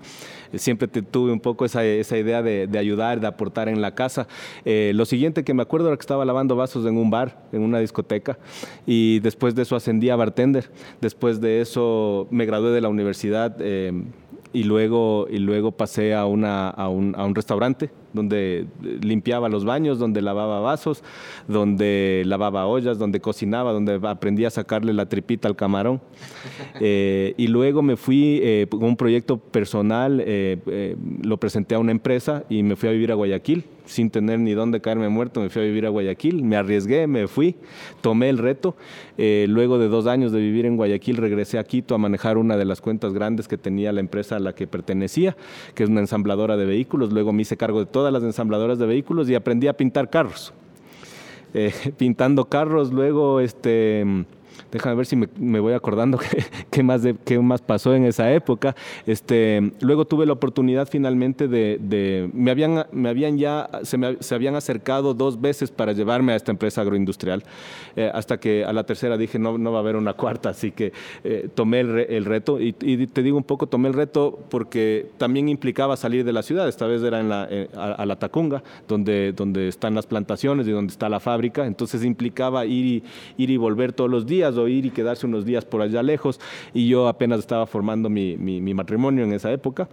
siempre 0.56 0.88
tuve 0.88 1.32
un 1.32 1.40
poco 1.40 1.66
esa, 1.66 1.86
idea 1.86 2.42
de, 2.42 2.68
ayudar, 2.76 3.20
de 3.20 3.28
aportar 3.28 3.70
en 3.70 3.82
la 3.82 3.94
casa. 3.94 4.28
Eh, 4.66 4.94
lo 4.96 5.06
siguiente 5.06 5.44
que 5.44 5.54
me 5.54 5.62
acuerdo 5.62 5.90
era 5.90 5.96
que 5.98 6.02
estaba 6.02 6.26
lavando 6.26 6.56
vasos 6.56 6.88
en 6.88 6.98
un 6.98 7.12
bar, 7.12 7.48
en 7.52 7.62
una 7.62 7.78
discoteca, 7.78 8.40
y 8.88 9.20
después 9.20 9.54
de 9.54 9.62
eso 9.62 9.76
ascendí 9.76 10.10
a 10.10 10.16
bartender. 10.16 10.72
Después 11.02 11.40
de 11.40 11.62
eso 11.62 12.28
me 12.32 12.48
gradué 12.48 12.79
de 12.80 12.84
la 12.84 12.90
universidad. 12.90 13.56
Eh, 13.60 13.92
y 14.52 14.64
luego, 14.64 15.28
y 15.30 15.38
luego 15.38 15.72
pasé 15.72 16.16
a, 16.16 16.26
una, 16.26 16.70
a, 16.70 16.90
un, 16.90 17.14
a 17.16 17.24
un 17.24 17.36
restaurante 17.36 17.92
donde 18.14 18.68
limpiaba 19.02 19.50
los 19.50 19.66
baños, 19.66 20.00
donde 20.00 20.22
lavaba 20.22 20.60
vasos, 20.60 21.04
donde 21.48 22.24
lavaba 22.26 22.66
ollas, 22.66 22.98
donde 22.98 23.20
cocinaba, 23.20 23.74
donde 23.74 24.00
aprendí 24.04 24.46
a 24.46 24.50
sacarle 24.50 24.94
la 24.94 25.08
tripita 25.08 25.48
al 25.48 25.56
camarón. 25.56 26.02
Eh, 26.82 27.34
y 27.36 27.48
luego 27.48 27.82
me 27.82 27.98
fui 27.98 28.40
eh, 28.42 28.68
con 28.70 28.84
un 28.84 28.96
proyecto 28.96 29.38
personal, 29.38 30.24
eh, 30.26 30.96
lo 31.22 31.38
presenté 31.38 31.76
a 31.76 31.80
una 31.80 31.92
empresa 31.92 32.46
y 32.50 32.64
me 32.64 32.78
fui 32.78 32.88
a 32.88 32.92
vivir 32.94 33.12
a 33.12 33.16
Guayaquil 33.16 33.66
sin 33.86 34.10
tener 34.12 34.40
ni 34.40 34.54
dónde 34.54 34.82
caerme 34.82 35.10
muerto, 35.10 35.42
me 35.42 35.50
fui 35.50 35.64
a 35.64 35.66
vivir 35.66 35.86
a 35.88 35.90
Guayaquil, 35.90 36.44
me 36.44 36.56
arriesgué, 36.56 37.08
me 37.08 37.28
fui, 37.28 37.56
tomé 38.02 38.30
el 38.30 38.38
reto. 38.38 38.76
luego 39.18 39.80
de 39.80 39.88
dos 39.88 40.06
años 40.06 40.32
de 40.32 40.40
vivir 40.40 40.68
en 40.68 40.78
Guayaquil, 40.78 41.18
regresé 41.18 41.58
a 41.58 41.64
Quito 41.64 41.96
a 41.96 41.98
manejar 41.98 42.38
una 42.38 42.56
de 42.56 42.66
las 42.66 42.82
cuentas 42.82 43.14
grandes 43.14 43.48
que 43.48 43.58
tenía 43.58 43.92
la 43.92 44.00
empresa 44.00 44.36
a 44.36 44.40
la 44.40 44.54
que 44.54 44.68
pertenecía, 44.68 45.36
que 45.74 45.84
es 45.84 45.90
una 45.90 46.02
ensambladora 46.02 46.56
de 46.56 46.66
vehículos. 46.66 47.12
Luego 47.12 47.34
me 47.34 47.42
hice 47.42 47.58
cargo 47.58 47.80
de 47.80 47.88
todo 47.88 47.99
todas 48.00 48.14
las 48.14 48.24
ensambladoras 48.24 48.80
de 48.80 48.86
vehículos 48.86 49.30
y 49.30 49.36
aprendí 49.36 49.68
a 49.68 49.74
pintar 49.74 50.10
carros. 50.10 50.54
Eh, 51.54 51.74
pintando 51.98 52.46
carros, 52.46 52.94
luego 52.94 53.42
este 53.42 54.26
déjame 54.72 54.96
ver 54.96 55.06
si 55.06 55.16
me, 55.16 55.60
voy 55.60 55.74
acordando 55.74 56.20
qué, 56.72 56.84
más 56.84 57.02
qué 57.26 57.40
más 57.40 57.62
pasó 57.62 57.94
en 57.96 58.06
esa 58.06 58.32
época. 58.34 58.76
Este, 59.06 59.72
luego 59.82 60.06
tuve 60.06 60.26
la 60.26 60.34
oportunidad 60.34 60.88
finalmente 60.88 61.48
de, 61.48 62.30
me, 62.34 62.52
habían, 62.52 62.86
me 62.92 63.10
habían 63.10 63.38
ya, 63.38 63.70
se, 63.84 63.98
me, 63.98 64.18
se 64.20 64.36
habían 64.36 64.56
acercado 64.56 65.14
dos 65.14 65.40
veces 65.40 65.72
para 65.72 65.94
llevarme 65.94 66.34
a 66.34 66.36
esta 66.36 66.52
empresa 66.52 66.82
agroindustrial, 66.82 67.44
eh, 67.96 68.12
hasta 68.14 68.40
que 68.40 68.66
a 68.66 68.74
la 68.74 68.84
tercera 68.84 69.18
dije, 69.18 69.40
no, 69.40 69.58
no 69.58 69.72
va 69.72 69.78
a 69.80 69.82
haber 69.82 69.96
una 69.96 70.14
cuarta, 70.14 70.50
así 70.50 70.72
que 70.72 70.92
eh, 71.24 71.50
tomé 71.54 71.80
el, 71.82 72.26
reto. 72.26 72.60
Y, 72.60 72.74
te 72.74 73.24
digo 73.24 73.38
un 73.38 73.44
poco, 73.44 73.68
tomé 73.68 73.88
el 73.88 73.94
reto 73.94 74.40
porque 74.50 75.10
también 75.18 75.50
implicaba 75.50 75.96
salir 75.98 76.26
de 76.26 76.34
la 76.34 76.44
ciudad, 76.44 76.68
esta 76.68 76.86
vez 76.86 77.02
era 77.02 77.20
en 77.20 77.30
la, 77.30 77.48
eh, 77.50 77.70
a, 77.76 78.06
la 78.06 78.18
Tacunga, 78.18 78.64
donde, 78.88 79.34
donde 79.34 79.68
están 79.68 79.96
las 79.96 80.06
plantaciones 80.06 80.68
y 80.68 80.72
donde 80.72 80.92
está 80.92 81.10
la 81.10 81.20
fábrica, 81.20 81.66
entonces 81.66 82.04
implicaba 82.04 82.66
ir 82.66 82.90
ir 83.38 83.50
y 83.50 83.58
volver 83.58 83.94
todos 83.94 84.10
los 84.10 84.26
días 84.26 84.49
ir 84.68 84.86
y 84.86 84.90
quedarse 84.92 85.26
unos 85.26 85.46
días 85.46 85.66
por 85.66 85.82
allá 85.82 86.04
lejos. 86.04 86.40
Y 86.74 86.88
yo 86.88 87.08
apenas 87.08 87.40
estaba 87.40 87.66
formando 87.66 88.10
mi, 88.10 88.38
matrimonio 88.74 89.24
en 89.24 89.34
esa 89.34 89.52
época. 89.52 89.88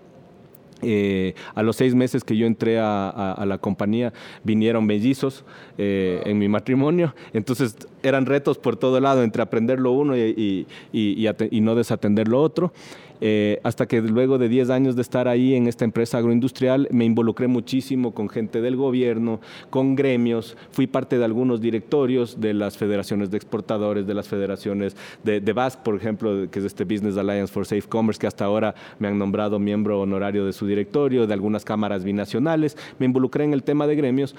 Eh, 0.83 1.35
a 1.55 1.63
los 1.63 1.77
seis 1.77 1.95
meses 1.95 2.23
que 2.23 2.37
yo 2.37 2.47
entré 2.47 2.79
a, 2.79 3.43
la 3.47 3.57
compañía 3.57 4.13
vinieron 4.45 4.85
mellizos 4.85 5.43
eh, 5.79 6.21
en 6.27 6.39
mi 6.39 6.49
matrimonio, 6.49 7.15
entonces 7.33 7.75
eran 8.03 8.27
retos 8.27 8.59
por 8.59 8.77
todo 8.77 9.01
lado 9.01 9.23
entre 9.23 9.41
aprender 9.41 9.81
lo 9.81 9.93
uno 9.93 10.19
y, 10.19 10.67
y 10.93 11.61
no 11.63 11.75
desatender 11.77 12.29
lo 12.29 12.43
otro. 12.43 12.75
Eh, 13.21 13.61
hasta 13.63 13.87
que 13.87 14.01
luego 14.03 14.39
de 14.39 14.49
10 14.49 14.71
años 14.71 14.97
de 14.97 15.03
estar 15.03 15.29
ahí 15.29 15.55
en 15.55 15.67
esta 15.67 15.85
empresa 15.85 16.19
agroindustrial 16.19 16.89
me 16.91 17.05
involucré 17.05 17.47
muchísimo 17.47 18.13
con 18.13 18.29
gente 18.29 18.61
del 18.61 18.77
gobierno, 18.77 19.41
con 19.71 19.95
gremios, 19.95 20.57
fui 20.71 20.87
parte 20.87 21.19
de 21.19 21.25
algunos 21.25 21.61
directorios 21.61 22.41
de 22.41 22.55
las 22.55 22.77
federaciones 22.77 23.31
de 23.31 23.37
exportadores, 23.37 24.07
de 24.07 24.15
las 24.15 24.29
federaciones 24.29 24.97
de, 25.25 25.41
de 25.41 25.53
BASC, 25.53 25.81
por 25.81 25.97
ejemplo, 25.97 26.51
que 26.51 26.59
es 26.59 26.65
este 26.65 26.85
Business 26.85 27.17
Alliance 27.17 27.53
for 27.53 27.67
Safe 27.67 27.89
Commerce, 27.89 28.21
que 28.21 28.27
hasta 28.27 28.45
ahora 28.45 28.75
me 28.99 29.09
han 29.09 29.19
nombrado 29.19 29.59
miembro 29.59 30.01
honorario 30.01 30.45
de 30.45 30.53
su 30.53 30.67
directorio, 30.67 31.27
de 31.27 31.35
algunas 31.35 31.65
cámaras 31.65 32.05
binacionales, 32.05 32.77
me 32.99 33.07
involucré 33.07 33.45
en 33.45 33.53
el 33.53 33.63
tema 33.63 33.87
de 33.87 33.97
gremios 33.97 34.35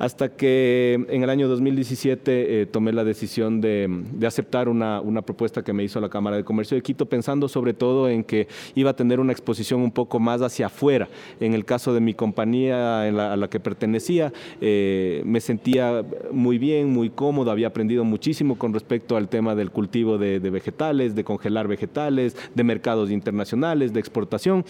hasta 0.00 0.30
que 0.30 0.94
en 1.10 1.22
el 1.22 1.28
año 1.28 1.46
2017 1.46 2.62
eh, 2.62 2.66
tomé 2.66 2.90
la 2.90 3.04
decisión 3.04 3.60
de, 3.60 4.02
aceptar 4.26 4.70
una, 4.70 5.02
propuesta 5.20 5.62
que 5.62 5.74
me 5.74 5.84
hizo 5.84 6.00
la 6.00 6.08
Cámara 6.08 6.36
de 6.36 6.44
Comercio 6.44 6.74
de 6.74 6.82
Quito, 6.82 7.04
pensando 7.04 7.48
sobre 7.48 7.74
todo 7.74 8.08
en 8.08 8.24
que 8.24 8.48
iba 8.74 8.90
a 8.90 8.96
tener 8.96 9.20
una 9.20 9.32
exposición 9.32 9.82
un 9.82 9.92
poco 9.92 10.18
más 10.18 10.40
hacia 10.40 10.66
afuera. 10.66 11.10
En 11.38 11.52
el 11.52 11.66
caso 11.66 11.92
de 11.92 12.00
mi 12.00 12.14
compañía 12.14 13.02
a 13.02 13.36
la 13.36 13.50
que 13.50 13.60
pertenecía, 13.60 14.32
eh, 14.62 15.20
me 15.26 15.38
sentía 15.42 16.02
muy 16.32 16.56
bien, 16.56 16.88
muy 16.88 17.10
cómodo, 17.10 17.50
había 17.50 17.66
aprendido 17.66 18.02
muchísimo 18.02 18.56
con 18.56 18.72
respecto 18.72 19.18
al 19.18 19.28
tema 19.28 19.54
del 19.54 19.70
cultivo 19.70 20.16
de, 20.16 20.38
vegetales, 20.38 21.14
de 21.14 21.24
congelar 21.24 21.68
vegetales, 21.68 22.34
de 22.54 22.64
mercados 22.64 23.10
internacionales, 23.10 23.92
de 23.92 24.00
exportación. 24.00 24.64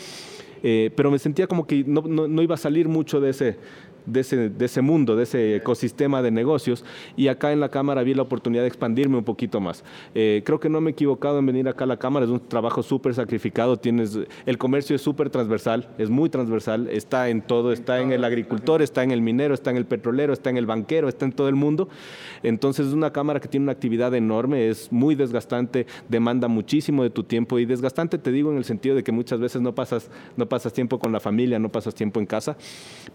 Eh, 0.63 0.91
pero 0.95 1.11
me 1.11 1.19
sentía 1.19 1.47
como 1.47 1.67
que 1.67 1.85
no, 1.87 2.43
iba 2.43 2.55
a 2.55 2.59
salir 2.59 2.89
mucho 2.89 3.21
de 3.21 3.31
ese, 3.31 3.57
de 4.07 4.21
ese, 4.21 4.49
de 4.50 4.64
ese 4.64 4.83
mundo, 4.83 5.16
de 5.16 5.25
ese 5.25 5.57
ecosistema 5.57 6.23
de 6.23 6.30
negocios 6.30 6.85
y 7.16 7.28
acá 7.28 7.52
en 7.52 7.61
la 7.61 7.69
Cámara 7.69 8.02
vi 8.02 8.14
la 8.14 8.23
oportunidad 8.23 8.62
de 8.62 8.69
expandirme 8.69 9.19
un 9.19 9.25
poquito 9.25 9.61
más. 9.61 9.85
Eh, 10.14 10.42
creo 10.45 10.61
que 10.61 10.69
no 10.69 10.80
me 10.80 10.90
he 10.90 10.92
equivocado 10.92 11.38
en 11.38 11.47
venir 11.47 11.69
acá 11.69 11.85
a 11.85 11.87
la 11.87 11.99
Cámara, 11.99 12.26
es 12.26 12.30
un 12.30 12.40
trabajo 12.40 12.83
súper 12.83 13.14
sacrificado, 13.14 13.76
tienes, 13.76 14.19
el 14.47 14.59
comercio 14.59 14.97
es 14.97 15.02
súper 15.02 15.30
transversal, 15.30 15.88
es 15.99 16.11
muy 16.11 16.28
transversal, 16.30 16.88
está 16.88 17.28
en 17.28 17.42
todo, 17.42 17.73
está 17.73 18.00
en 18.00 18.12
el 18.12 18.25
agricultor, 18.25 18.83
está 18.83 19.02
en 19.02 19.11
el 19.11 19.23
minero, 19.23 19.54
está 19.54 19.71
en 19.71 19.76
el 19.76 19.87
petrolero, 19.87 20.33
está 20.33 20.50
en 20.50 20.57
el 20.57 20.66
banquero, 20.66 21.09
está 21.09 21.25
en 21.25 21.33
todo 21.33 21.49
el 21.49 21.54
mundo. 21.54 21.88
Entonces 22.42 22.87
es 22.87 22.92
una 22.92 23.12
Cámara 23.12 23.40
que 23.40 23.49
tiene 23.49 23.64
una 23.64 23.73
actividad 23.73 24.14
enorme, 24.14 24.69
es 24.69 24.90
muy 24.92 25.14
desgastante, 25.14 25.87
demanda 26.09 26.49
muchísimo 26.49 27.02
de 27.02 27.11
tu 27.11 27.25
tiempo 27.25 27.59
y 27.59 27.66
desgastante 27.66 28.19
te 28.19 28.33
digo 28.33 28.50
en 28.50 28.57
el 28.57 28.64
sentido 28.64 28.95
de 28.95 29.02
que 29.02 29.12
muchas 29.12 29.40
veces 29.40 29.61
no 29.62 29.75
pasas, 29.75 30.11
no 30.37 30.49
pasas 30.49 30.73
tiempo 30.73 30.99
con 30.99 31.12
la 31.12 31.21
familia, 31.21 31.59
no 31.59 31.69
pasas 31.69 31.95
tiempo 31.95 32.21
en 32.21 32.26
casa, 32.26 32.57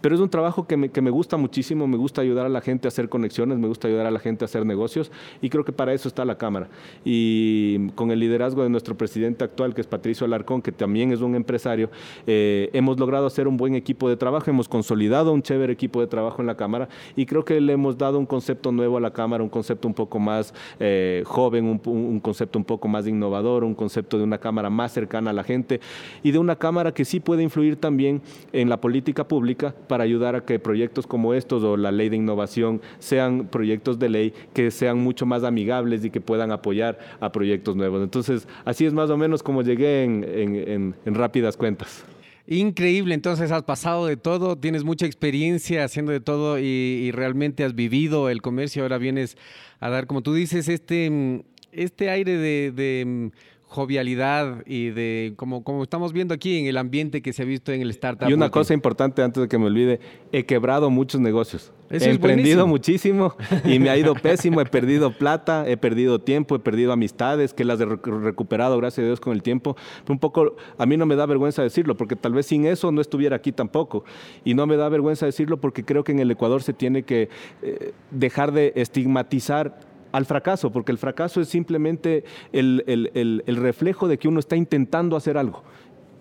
pero 0.00 0.14
es 0.14 0.20
un 0.20 0.30
trabajo 0.30 0.66
que 0.66 0.75
que 0.90 1.00
me, 1.00 1.10
gusta 1.10 1.36
muchísimo, 1.36 1.86
me 1.86 1.96
gusta 1.96 2.20
ayudar 2.20 2.46
a 2.46 2.48
la 2.48 2.60
gente 2.60 2.86
a 2.86 2.88
hacer 2.88 3.08
conexiones, 3.08 3.58
me 3.58 3.68
gusta 3.68 3.88
ayudar 3.88 4.06
a 4.06 4.10
la 4.10 4.18
gente 4.18 4.44
a 4.44 4.46
hacer 4.46 4.64
negocios 4.64 5.10
y 5.40 5.50
creo 5.50 5.64
que 5.64 5.72
para 5.72 5.92
eso 5.92 6.08
está 6.08 6.24
la 6.24 6.38
Cámara. 6.38 6.68
Y 7.04 7.90
con 7.90 8.10
el 8.10 8.20
liderazgo 8.20 8.62
de 8.62 8.68
nuestro 8.68 8.96
presidente 8.96 9.44
actual, 9.44 9.74
que 9.74 9.80
es 9.80 9.86
Patricio 9.86 10.24
Alarcón, 10.26 10.62
que 10.62 10.72
también 10.72 11.12
es 11.12 11.20
un 11.20 11.34
empresario, 11.34 11.90
eh, 12.26 12.70
hemos 12.72 12.98
logrado 12.98 13.26
hacer 13.26 13.48
un 13.48 13.56
buen 13.56 13.74
equipo 13.74 14.08
de 14.08 14.16
trabajo, 14.16 14.50
hemos 14.50 14.68
consolidado 14.68 15.32
un 15.32 15.42
chévere 15.42 15.72
equipo 15.72 16.00
de 16.00 16.06
trabajo 16.06 16.40
en 16.40 16.46
la 16.46 16.56
Cámara 16.56 16.88
y 17.16 17.26
creo 17.26 17.44
que 17.44 17.60
le 17.60 17.72
hemos 17.72 17.98
dado 17.98 18.18
un 18.18 18.26
concepto 18.26 18.72
nuevo 18.72 18.96
a 18.96 19.00
la 19.00 19.12
Cámara, 19.12 19.42
un 19.42 19.48
concepto 19.48 19.88
un 19.88 19.94
poco 19.94 20.18
más 20.18 20.54
eh, 20.78 21.22
joven, 21.26 21.64
un, 21.66 21.80
un 21.84 22.20
concepto 22.20 22.58
un 22.58 22.64
poco 22.64 22.88
más 22.88 23.06
innovador, 23.06 23.64
un 23.64 23.74
concepto 23.74 24.18
de 24.18 24.24
una 24.24 24.38
Cámara 24.38 24.70
más 24.70 24.92
cercana 24.92 25.30
a 25.30 25.32
la 25.32 25.44
gente 25.44 25.80
y 26.22 26.30
de 26.30 26.38
una 26.38 26.56
Cámara 26.56 26.92
que 26.92 27.04
sí 27.04 27.20
puede 27.20 27.42
influir 27.42 27.76
también 27.76 28.22
en 28.52 28.68
la 28.68 28.80
política 28.80 29.26
pública 29.26 29.74
para 29.88 30.04
ayudar 30.04 30.34
a 30.36 30.44
que 30.44 30.58
proyectos 30.66 31.06
como 31.06 31.32
estos 31.32 31.62
o 31.62 31.76
la 31.76 31.92
ley 31.92 32.08
de 32.08 32.16
innovación 32.16 32.82
sean 32.98 33.46
proyectos 33.46 34.00
de 34.00 34.08
ley 34.08 34.34
que 34.52 34.72
sean 34.72 34.98
mucho 34.98 35.24
más 35.24 35.44
amigables 35.44 36.04
y 36.04 36.10
que 36.10 36.20
puedan 36.20 36.50
apoyar 36.50 36.98
a 37.20 37.30
proyectos 37.30 37.76
nuevos. 37.76 38.02
Entonces, 38.02 38.48
así 38.64 38.84
es 38.84 38.92
más 38.92 39.08
o 39.10 39.16
menos 39.16 39.44
como 39.44 39.62
llegué 39.62 40.02
en, 40.02 40.94
rápidas 41.06 41.56
cuentas. 41.56 42.04
Increíble, 42.48 43.14
entonces 43.14 43.52
has 43.52 43.62
pasado 43.62 44.06
de 44.06 44.16
todo, 44.16 44.56
tienes 44.56 44.82
mucha 44.82 45.06
experiencia 45.06 45.84
haciendo 45.84 46.10
de 46.10 46.18
todo 46.18 46.58
y, 46.58 47.12
realmente 47.12 47.62
has 47.62 47.76
vivido 47.76 48.28
el 48.28 48.42
comercio, 48.42 48.82
ahora 48.82 48.98
vienes 48.98 49.36
a 49.78 49.88
dar, 49.88 50.08
como 50.08 50.22
tú 50.22 50.34
dices, 50.34 50.68
este, 50.68 51.44
este 51.70 52.10
aire 52.10 52.38
de 52.38 53.30
jovialidad 53.68 54.62
y 54.64 54.90
de 54.90 55.34
como, 55.36 55.64
como 55.64 55.82
estamos 55.82 56.12
viendo 56.12 56.32
aquí 56.32 56.58
en 56.58 56.66
el 56.66 56.76
ambiente 56.76 57.20
que 57.20 57.32
se 57.32 57.42
ha 57.42 57.44
visto 57.44 57.72
en 57.72 57.82
el 57.82 57.90
startup. 57.90 58.28
Y 58.28 58.32
una 58.32 58.48
cosa 58.48 58.74
importante 58.74 59.22
antes 59.22 59.42
de 59.42 59.48
que 59.48 59.58
me 59.58 59.66
olvide, 59.66 59.98
he 60.30 60.44
quebrado 60.44 60.88
muchos 60.88 61.20
negocios. 61.20 61.72
he 61.90 62.08
emprendido 62.08 62.66
muchísimo 62.68 63.34
y 63.64 63.80
me 63.80 63.90
ha 63.90 63.96
ido 63.96 64.14
pésimo, 64.22 64.60
he 64.60 64.66
perdido 64.66 65.10
plata, 65.10 65.64
he 65.68 65.76
perdido 65.76 66.20
tiempo, 66.20 66.54
he 66.54 66.60
perdido 66.60 66.92
amistades 66.92 67.52
que 67.52 67.64
las 67.64 67.80
he 67.80 67.84
recuperado 67.84 68.78
gracias 68.78 69.02
a 69.02 69.06
Dios 69.06 69.20
con 69.20 69.32
el 69.32 69.42
tiempo. 69.42 69.76
un 70.08 70.18
poco 70.20 70.56
a 70.78 70.86
mí 70.86 70.96
no 70.96 71.04
me 71.04 71.16
da 71.16 71.26
vergüenza 71.26 71.62
decirlo 71.62 71.96
porque 71.96 72.14
tal 72.14 72.34
vez 72.34 72.46
sin 72.46 72.66
eso 72.66 72.92
no 72.92 73.00
estuviera 73.00 73.36
aquí 73.36 73.50
tampoco 73.50 74.04
y 74.44 74.54
no 74.54 74.66
me 74.66 74.76
da 74.76 74.88
vergüenza 74.88 75.26
decirlo 75.26 75.60
porque 75.60 75.84
creo 75.84 76.04
que 76.04 76.12
en 76.12 76.20
el 76.20 76.30
Ecuador 76.30 76.62
se 76.62 76.72
tiene 76.72 77.02
que 77.02 77.28
eh, 77.62 77.92
dejar 78.12 78.52
de 78.52 78.72
estigmatizar 78.76 79.95
al 80.12 80.26
fracaso, 80.26 80.70
porque 80.70 80.92
el 80.92 80.98
fracaso 80.98 81.40
es 81.40 81.48
simplemente 81.48 82.24
el, 82.52 83.42
reflejo 83.46 84.08
de 84.08 84.18
que 84.18 84.28
uno 84.28 84.40
está 84.40 84.56
intentando 84.56 85.16
hacer 85.16 85.38
algo. 85.38 85.62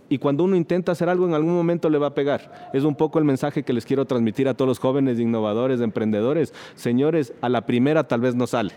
Y 0.07 0.19
cuando 0.19 0.43
uno 0.43 0.55
intenta 0.55 0.91
hacer 0.91 1.09
algo, 1.09 1.25
en 1.25 1.33
algún 1.33 1.55
momento 1.55 1.89
le 1.89 1.97
va 1.97 2.07
a 2.07 2.13
pegar. 2.13 2.69
Es 2.73 2.83
un 2.83 2.95
poco 2.95 3.17
el 3.17 3.25
mensaje 3.25 3.63
que 3.63 3.73
les 3.73 3.85
quiero 3.85 4.05
transmitir 4.05 4.47
a 4.47 4.53
todos 4.53 4.67
los 4.67 4.79
jóvenes 4.79 5.19
innovadores, 5.19 5.81
emprendedores. 5.81 6.53
Señores, 6.75 7.33
a 7.41 7.49
la 7.49 7.65
primera 7.65 8.03
tal 8.03 8.21
vez 8.21 8.35
no 8.35 8.45
sale 8.45 8.73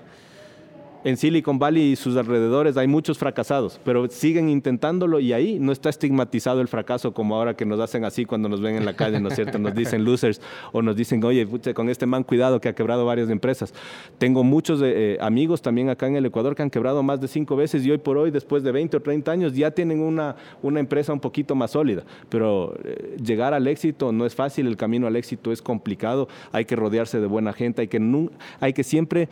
en 1.09 1.17
Silicon 1.17 1.59
Valley 1.59 1.93
y 1.93 1.97
sus 1.97 2.19
alrededores 2.19 2.77
hay 2.77 2.87
muchos 2.87 3.17
fracasados, 3.17 3.81
pero 3.83 4.07
siguen 4.09 4.51
intentándolo 4.51 5.21
y 5.21 5.33
ahí 5.33 5.59
no 5.59 5.73
está 5.73 5.89
estigmatizado 5.89 6.61
el 6.61 6.69
fracaso 6.69 7.15
como 7.15 7.35
ahora 7.35 7.57
que 7.57 7.65
nos 7.65 7.81
hacen 7.81 8.05
así 8.05 8.27
cuando 8.27 8.51
nos 8.51 8.61
ven 8.61 8.77
en 8.77 8.85
la 8.85 8.95
calle, 8.95 9.19
¿no 9.19 9.31
es 9.31 9.35
cierto? 9.35 9.59
Nos 9.59 9.75
dicen 9.75 10.05
losers 10.05 10.43
o 10.71 10.83
nos 10.83 10.97
dicen, 10.97 11.25
oye, 11.25 11.49
con 11.73 11.89
este 11.89 12.05
man 12.05 12.25
cuidado 12.25 12.61
que 12.61 12.69
ha 12.69 12.75
quebrado 12.75 13.07
varias 13.07 13.31
empresas. 13.31 13.73
Tengo 14.19 14.45
muchos 14.45 14.83
eh, 14.85 15.17
amigos 15.23 15.63
también 15.63 15.89
acá 15.89 16.07
en 16.07 16.17
el 16.17 16.27
Ecuador 16.27 16.55
que 16.55 16.61
han 16.61 16.69
quebrado 16.69 17.03
más 17.03 17.19
de 17.23 17.29
cinco 17.29 17.57
veces 17.57 17.87
y 17.87 17.91
hoy 17.91 17.99
por 17.99 18.19
hoy, 18.19 18.31
después 18.31 18.63
de 18.63 18.71
20 18.71 18.99
o 18.99 19.01
30 19.01 19.33
años, 19.33 19.55
ya 19.55 19.71
tienen 19.71 20.01
una, 20.01 20.37
una 20.61 20.79
empresa 20.79 21.15
un 21.15 21.21
poquito 21.21 21.55
más 21.55 21.71
sólida. 21.71 22.03
Pero 22.29 22.75
eh, 22.85 23.17
llegar 23.25 23.55
al 23.55 23.67
éxito 23.67 24.13
no 24.13 24.27
es 24.27 24.35
fácil, 24.35 24.67
el 24.67 24.77
camino 24.77 25.07
al 25.07 25.17
éxito 25.17 25.53
es 25.53 25.63
complicado, 25.63 26.29
hay 26.53 26.67
que 26.67 26.77
rodearse 26.77 27.19
de 27.19 27.27
buena 27.27 27.55
gente, 27.55 27.81
hay 27.81 27.89
que, 27.89 28.29
hay 28.61 28.73
que 28.75 28.85
siempre 28.85 29.31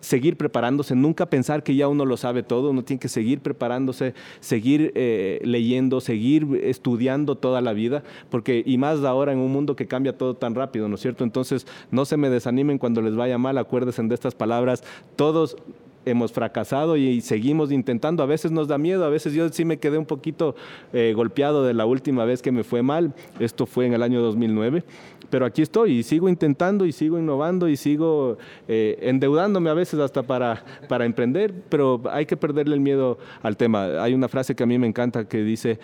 seguir 0.00 0.36
preparándose, 0.36 0.94
nunca 0.94 1.26
pensar 1.26 1.62
que 1.62 1.74
ya 1.74 1.88
uno 1.88 2.04
lo 2.04 2.16
sabe 2.16 2.42
todo, 2.42 2.70
uno 2.70 2.82
tiene 2.82 3.00
que 3.00 3.08
seguir 3.08 3.40
preparándose, 3.40 4.14
seguir 4.40 4.92
eh, 4.94 5.40
leyendo, 5.44 6.00
seguir 6.00 6.60
estudiando 6.62 7.36
toda 7.36 7.60
la 7.60 7.72
vida, 7.72 8.02
porque 8.30 8.62
y 8.64 8.78
más 8.78 9.04
ahora 9.04 9.32
en 9.32 9.38
un 9.38 9.52
mundo 9.52 9.76
que 9.76 9.86
cambia 9.86 10.16
todo 10.16 10.34
tan 10.34 10.54
rápido, 10.54 10.88
¿no 10.88 10.96
es 10.96 11.00
cierto? 11.00 11.24
Entonces, 11.24 11.66
no 11.90 12.04
se 12.04 12.16
me 12.16 12.30
desanimen 12.30 12.78
cuando 12.78 13.02
les 13.02 13.14
vaya 13.14 13.38
mal, 13.38 13.58
acuérdense 13.58 14.00
de 14.02 14.14
estas 14.14 14.34
palabras, 14.34 14.82
todos 15.16 15.56
hemos 16.04 16.32
fracasado 16.32 16.96
y, 16.96 17.20
seguimos 17.20 17.72
intentando. 17.72 18.22
A 18.22 18.26
veces 18.26 18.50
nos 18.50 18.68
da 18.68 18.78
miedo, 18.78 19.04
a 19.04 19.08
veces 19.08 19.34
yo 19.34 19.48
sí 19.50 19.64
me 19.64 19.78
quedé 19.78 19.98
un 19.98 20.06
poquito 20.06 20.54
eh, 20.92 21.12
golpeado 21.14 21.64
de 21.64 21.74
la 21.74 21.86
última 21.86 22.24
vez 22.24 22.42
que 22.42 22.52
me 22.52 22.64
fue 22.64 22.82
mal. 22.82 23.14
Esto 23.38 23.66
fue 23.66 23.86
en 23.86 23.94
el 23.94 24.02
año 24.02 24.20
2009. 24.20 24.84
Pero 25.30 25.46
aquí 25.46 25.62
estoy 25.62 25.98
y 25.98 26.02
sigo 26.02 26.28
intentando 26.28 26.84
y 26.86 26.92
sigo 26.92 27.18
innovando 27.18 27.68
y 27.68 27.76
sigo 27.76 28.36
eh, 28.66 28.98
endeudándome 29.02 29.70
a 29.70 29.74
veces 29.74 30.00
hasta 30.00 30.24
para, 30.24 30.64
para 30.88 31.04
emprender, 31.04 31.54
pero 31.68 32.02
hay 32.10 32.26
que 32.26 32.36
perderle 32.36 32.74
el 32.74 32.80
miedo 32.80 33.18
al 33.42 33.56
tema. 33.56 34.02
Hay 34.02 34.12
una 34.12 34.28
frase 34.28 34.56
que 34.56 34.64
a 34.64 34.66
mí 34.66 34.76
me 34.78 34.88
encanta 34.88 35.28
que 35.28 35.42
dice, 35.42 35.78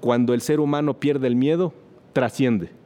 cuando 0.00 0.34
el 0.34 0.40
ser 0.40 0.58
humano 0.58 0.98
pierde 0.98 1.28
el 1.28 1.36
miedo, 1.36 1.72
trasciende. 2.12 2.77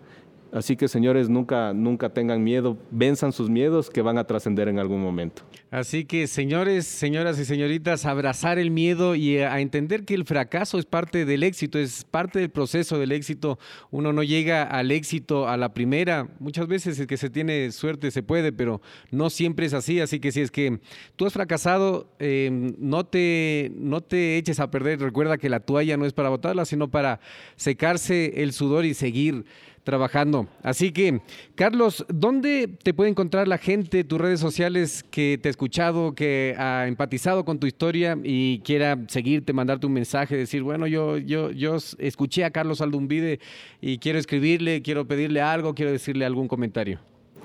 Así 0.52 0.76
que 0.76 0.86
señores, 0.86 1.30
nunca, 1.30 1.72
nunca 1.72 2.10
tengan 2.10 2.44
miedo, 2.44 2.76
venzan 2.90 3.32
sus 3.32 3.48
miedos 3.48 3.88
que 3.88 4.02
van 4.02 4.18
a 4.18 4.24
trascender 4.24 4.68
en 4.68 4.78
algún 4.78 5.00
momento. 5.00 5.42
Así 5.70 6.04
que 6.04 6.26
señores, 6.26 6.86
señoras 6.86 7.38
y 7.38 7.46
señoritas, 7.46 8.04
abrazar 8.04 8.58
el 8.58 8.70
miedo 8.70 9.14
y 9.14 9.38
a 9.38 9.60
entender 9.60 10.04
que 10.04 10.12
el 10.12 10.26
fracaso 10.26 10.78
es 10.78 10.84
parte 10.84 11.24
del 11.24 11.42
éxito, 11.42 11.78
es 11.78 12.04
parte 12.04 12.38
del 12.38 12.50
proceso 12.50 12.98
del 12.98 13.12
éxito. 13.12 13.58
Uno 13.90 14.12
no 14.12 14.22
llega 14.22 14.62
al 14.64 14.90
éxito 14.90 15.48
a 15.48 15.56
la 15.56 15.72
primera. 15.72 16.28
Muchas 16.38 16.66
veces 16.66 16.98
es 16.98 17.06
que 17.06 17.16
se 17.16 17.30
tiene 17.30 17.72
suerte 17.72 18.10
se 18.10 18.22
puede, 18.22 18.52
pero 18.52 18.82
no 19.10 19.30
siempre 19.30 19.64
es 19.64 19.72
así. 19.72 20.00
Así 20.00 20.20
que 20.20 20.32
si 20.32 20.42
es 20.42 20.50
que 20.50 20.80
tú 21.16 21.24
has 21.24 21.32
fracasado, 21.32 22.14
em, 22.18 22.74
no, 22.78 23.06
te, 23.06 23.72
no 23.74 24.02
te 24.02 24.36
eches 24.36 24.60
a 24.60 24.70
perder. 24.70 25.00
Recuerda 25.00 25.38
que 25.38 25.48
la 25.48 25.60
toalla 25.60 25.96
no 25.96 26.04
es 26.04 26.12
para 26.12 26.28
botarla, 26.28 26.66
sino 26.66 26.90
para 26.90 27.20
secarse 27.56 28.42
el 28.42 28.52
sudor 28.52 28.84
y 28.84 28.92
seguir 28.92 29.46
trabajando. 29.84 30.46
Así 30.62 30.92
que, 30.92 31.20
Carlos, 31.54 32.04
¿dónde 32.08 32.68
te 32.82 32.94
puede 32.94 33.10
encontrar 33.10 33.48
la 33.48 33.58
gente, 33.58 34.04
tus 34.04 34.20
redes 34.20 34.40
sociales 34.40 35.04
que 35.10 35.38
te 35.40 35.48
ha 35.48 35.50
escuchado, 35.50 36.14
que 36.14 36.54
ha 36.58 36.86
empatizado 36.86 37.44
con 37.44 37.58
tu 37.58 37.66
historia 37.66 38.16
y 38.22 38.60
quiera 38.60 38.98
seguirte, 39.08 39.52
mandarte 39.52 39.86
un 39.86 39.92
mensaje, 39.92 40.36
decir, 40.36 40.62
bueno, 40.62 40.86
yo, 40.86 41.18
yo, 41.18 41.50
yo 41.50 41.76
escuché 41.98 42.44
a 42.44 42.50
Carlos 42.50 42.80
Aldumbide 42.80 43.40
y 43.80 43.98
quiero 43.98 44.18
escribirle, 44.18 44.82
quiero 44.82 45.06
pedirle 45.06 45.40
algo, 45.40 45.74
quiero 45.74 45.90
decirle 45.90 46.24
algún 46.24 46.48
comentario? 46.48 47.00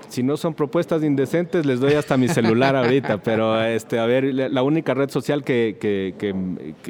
Si 0.08 0.22
no 0.22 0.36
son 0.36 0.54
propuestas 0.54 1.02
indecentes, 1.02 1.66
les 1.66 1.80
doy 1.80 1.94
hasta 1.94 2.16
mi 2.16 2.28
celular 2.28 2.76
ahorita, 2.76 3.18
pero 3.22 3.60
este, 3.62 3.98
a 3.98 4.06
ver, 4.06 4.32
la 4.32 4.62
única 4.62 4.94
red 4.94 5.10
social 5.10 5.42
que, 5.42 6.34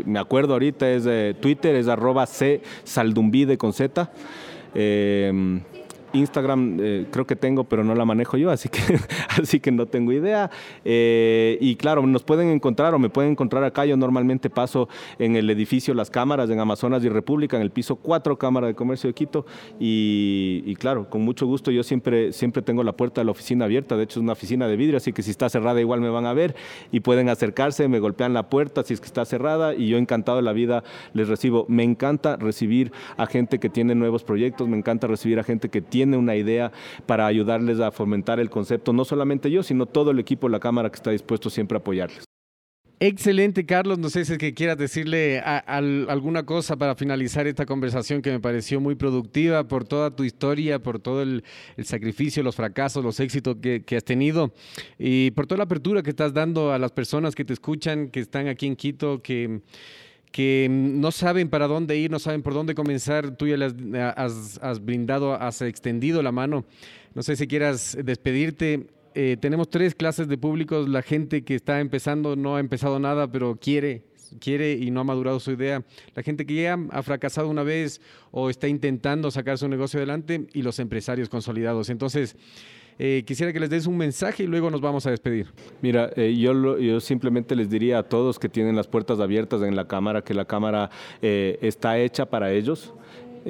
me 0.05 0.19
acuerdo 0.19 0.53
ahorita 0.53 0.91
es 0.91 1.05
de 1.05 1.35
Twitter, 1.41 1.75
es 1.75 1.89
arroba 1.89 2.27
C 2.27 2.61
con 3.59 3.73
Z. 3.73 4.13
Eh, 4.81 5.33
Instagram 6.13 6.79
eh, 6.81 7.07
creo 7.11 7.27
que 7.27 7.37
tengo, 7.37 7.65
pero 7.65 7.85
no 7.85 7.95
la 7.95 8.05
manejo 8.05 8.37
yo, 8.37 8.51
así 8.51 8.69
que, 8.69 8.81
así 9.41 9.61
que 9.61 9.71
no 9.71 9.87
tengo 9.87 10.13
idea. 10.13 10.51
Eh, 10.85 11.59
y 11.61 11.77
claro, 11.77 12.07
nos 12.07 12.23
pueden 12.23 12.49
encontrar 12.49 12.95
o 12.95 12.99
me 12.99 13.11
pueden 13.11 13.33
encontrar 13.33 13.65
acá. 13.65 13.85
Yo 13.85 13.97
normalmente 13.97 14.51
paso 14.51 14.89
en 15.19 15.37
el 15.37 15.49
edificio 15.51 15.95
Las 15.95 16.11
Cámaras, 16.11 16.51
en 16.51 16.61
Amazonas 16.61 17.05
y 17.05 17.09
República, 17.09 17.57
en 17.57 17.63
el 17.63 17.71
piso 17.71 17.97
4, 17.97 18.39
Cámara 18.39 18.67
de 18.67 18.75
Comercio 18.75 19.09
de 19.09 19.15
Quito. 19.15 19.47
Y, 19.79 20.75
claro, 20.77 21.09
con 21.11 21.23
mucho 21.23 21.47
gusto, 21.47 21.71
yo 21.71 21.83
siempre, 21.83 22.33
siempre 22.33 22.63
tengo 22.63 22.83
la 22.83 22.93
puerta 22.93 23.21
de 23.21 23.27
la 23.27 23.33
oficina 23.33 23.65
abierta. 23.67 23.97
De 23.97 24.05
hecho, 24.05 24.21
es 24.21 24.23
una 24.23 24.33
oficina 24.33 24.67
de 24.69 24.77
vidrio, 24.77 24.97
así 24.97 25.13
que 25.13 25.23
si 25.23 25.31
está 25.31 25.49
cerrada, 25.49 25.81
igual 25.81 26.01
me 26.01 26.09
van 26.09 26.27
a 26.27 26.33
ver 26.33 26.55
y 26.93 27.01
pueden 27.01 27.29
acercarse, 27.29 27.89
me 27.89 28.01
golpean 28.01 28.33
la 28.33 28.49
puerta 28.49 28.83
si 28.83 28.95
es 28.95 29.01
que 29.01 29.07
está 29.07 29.25
cerrada. 29.25 29.75
Y 29.75 29.89
yo, 29.89 29.99
encantado 29.99 30.37
de 30.37 30.43
la 30.43 30.53
vida, 30.53 30.85
les 31.13 31.29
recibo. 31.29 31.67
Me 31.69 31.83
encanta 31.83 32.37
recibir 32.37 32.93
a 33.17 33.27
gente 33.27 33.59
que 33.59 33.69
tiene 33.69 33.95
nuevos 33.95 34.25
proyectos, 34.25 34.69
me 34.69 34.77
encanta 34.77 35.07
recibir 35.07 35.39
a 35.39 35.45
gente 35.45 35.69
que 35.69 35.81
tiene 35.81 35.98
tiene 35.99 36.17
una 36.17 36.37
idea 36.37 36.71
para 37.07 37.27
ayudarles 37.27 37.81
a 37.81 37.91
fomentar 37.91 38.39
el 38.39 38.51
concepto, 38.51 38.93
no 38.93 39.05
solamente 39.05 39.51
yo, 39.51 39.65
sino 39.65 39.85
todo 39.85 40.13
el 40.13 40.21
equipo 40.21 40.47
de 40.47 40.53
la 40.53 40.61
Cámara 40.61 40.91
que 40.91 40.95
está 40.95 41.11
dispuesto 41.11 41.51
siempre 41.51 41.77
a 41.77 41.81
apoyarles. 41.81 42.23
Excelente, 43.01 43.67
Carlos. 43.67 43.99
No 43.99 44.09
sé 44.09 44.25
si 44.25 44.33
es 44.35 44.39
que 44.39 44.55
quieras 44.55 44.77
decirle 44.79 45.41
alguna 45.41 46.45
cosa 46.45 46.77
para 46.77 46.95
finalizar 46.95 47.49
esta 47.49 47.67
conversación 47.67 48.23
que 48.23 48.31
me 48.31 48.39
pareció 48.39 48.81
muy 48.81 48.95
productiva 48.95 49.67
por 49.67 49.85
toda 49.85 50.15
tu 50.15 50.23
historia, 50.23 50.79
por 50.81 51.01
todo 51.01 51.23
el, 51.23 51.43
sacrificio, 51.83 52.45
los 52.45 52.55
fracasos, 52.55 53.05
los 53.05 53.19
éxitos 53.19 53.57
que, 53.61 53.97
has 53.97 54.05
tenido 54.05 54.53
y 55.01 55.33
por 55.33 55.49
toda 55.49 55.59
la 55.59 55.65
apertura 55.65 56.05
que 56.05 56.11
estás 56.11 56.33
dando 56.33 56.73
a 56.73 56.79
las 56.79 56.93
personas 56.93 57.35
que 57.35 57.45
te 57.45 57.55
escuchan, 57.55 58.09
que 58.09 58.21
están 58.21 58.47
aquí 58.47 58.67
en 58.67 58.77
Quito, 58.77 59.21
que 59.21 59.63
que 60.33 60.69
no 60.71 61.11
saben 61.13 61.49
para 61.49 61.67
dónde 61.67 61.97
ir, 61.97 62.11
no 62.11 62.19
saben 62.19 62.43
por 62.43 62.55
dónde 62.55 62.75
comenzar. 62.75 63.37
Tú 63.37 63.47
ya 63.47 63.57
les 63.57 63.75
has, 64.17 64.85
brindado, 64.85 65.35
has 65.35 65.63
extendido 65.63 66.23
la 66.23 66.33
mano. 66.33 66.65
No 67.15 67.23
sé 67.23 67.37
si 67.37 67.47
quieras 67.47 67.97
despedirte. 68.05 68.87
Eh, 69.15 69.37
tenemos 69.41 69.71
tres 69.71 69.95
clases 69.95 70.29
de 70.29 70.39
públicos. 70.39 70.89
La 70.89 71.03
gente 71.03 71.43
que 71.43 71.55
está 71.55 71.81
empezando 71.81 72.37
no 72.37 72.57
ha 72.57 72.61
empezado 72.61 72.99
nada, 72.99 73.31
pero 73.31 73.57
quiere, 73.57 74.03
quiere 74.39 74.73
y 74.73 74.91
no 74.91 75.01
ha 75.01 75.05
madurado 75.05 75.41
su 75.41 75.53
idea. 75.53 75.85
La 76.15 76.23
gente 76.23 76.47
que 76.47 76.55
ya 76.55 76.79
ha 76.91 77.03
fracasado 77.03 77.49
una 77.49 77.63
vez 77.63 78.01
o 78.31 78.51
está 78.51 78.69
intentando 78.69 79.31
sacar 79.31 79.59
su 79.59 79.69
negocio 79.69 79.99
adelante 79.99 80.47
y 80.53 80.63
los 80.63 80.79
empresarios 80.79 81.29
consolidados. 81.29 81.89
Entonces, 81.91 82.37
eh, 82.99 83.23
quisiera 83.27 83.53
que 83.53 83.61
les 83.61 83.71
des 83.71 83.87
un 83.87 83.97
mensaje 83.97 84.43
y 84.43 84.47
luego 84.47 84.71
nos 84.71 84.81
vamos 84.81 85.07
a 85.07 85.11
despedir. 85.11 85.47
Mira, 85.81 86.11
eh, 86.17 86.35
yo, 86.37 86.79
yo 86.79 87.01
simplemente 87.01 87.55
les 87.55 87.71
diría 87.71 87.99
a 87.99 88.03
todos 88.03 88.39
que 88.39 88.49
tienen 88.49 88.75
las 88.75 88.89
puertas 88.89 89.21
abiertas 89.21 89.63
en 89.63 89.77
la 89.77 89.87
Cámara 89.87 90.23
que 90.23 90.35
la 90.35 90.45
Cámara 90.45 90.91
eh, 91.23 91.59
está 91.63 91.99
hecha 91.99 92.27
para 92.27 92.53
ellos 92.53 92.93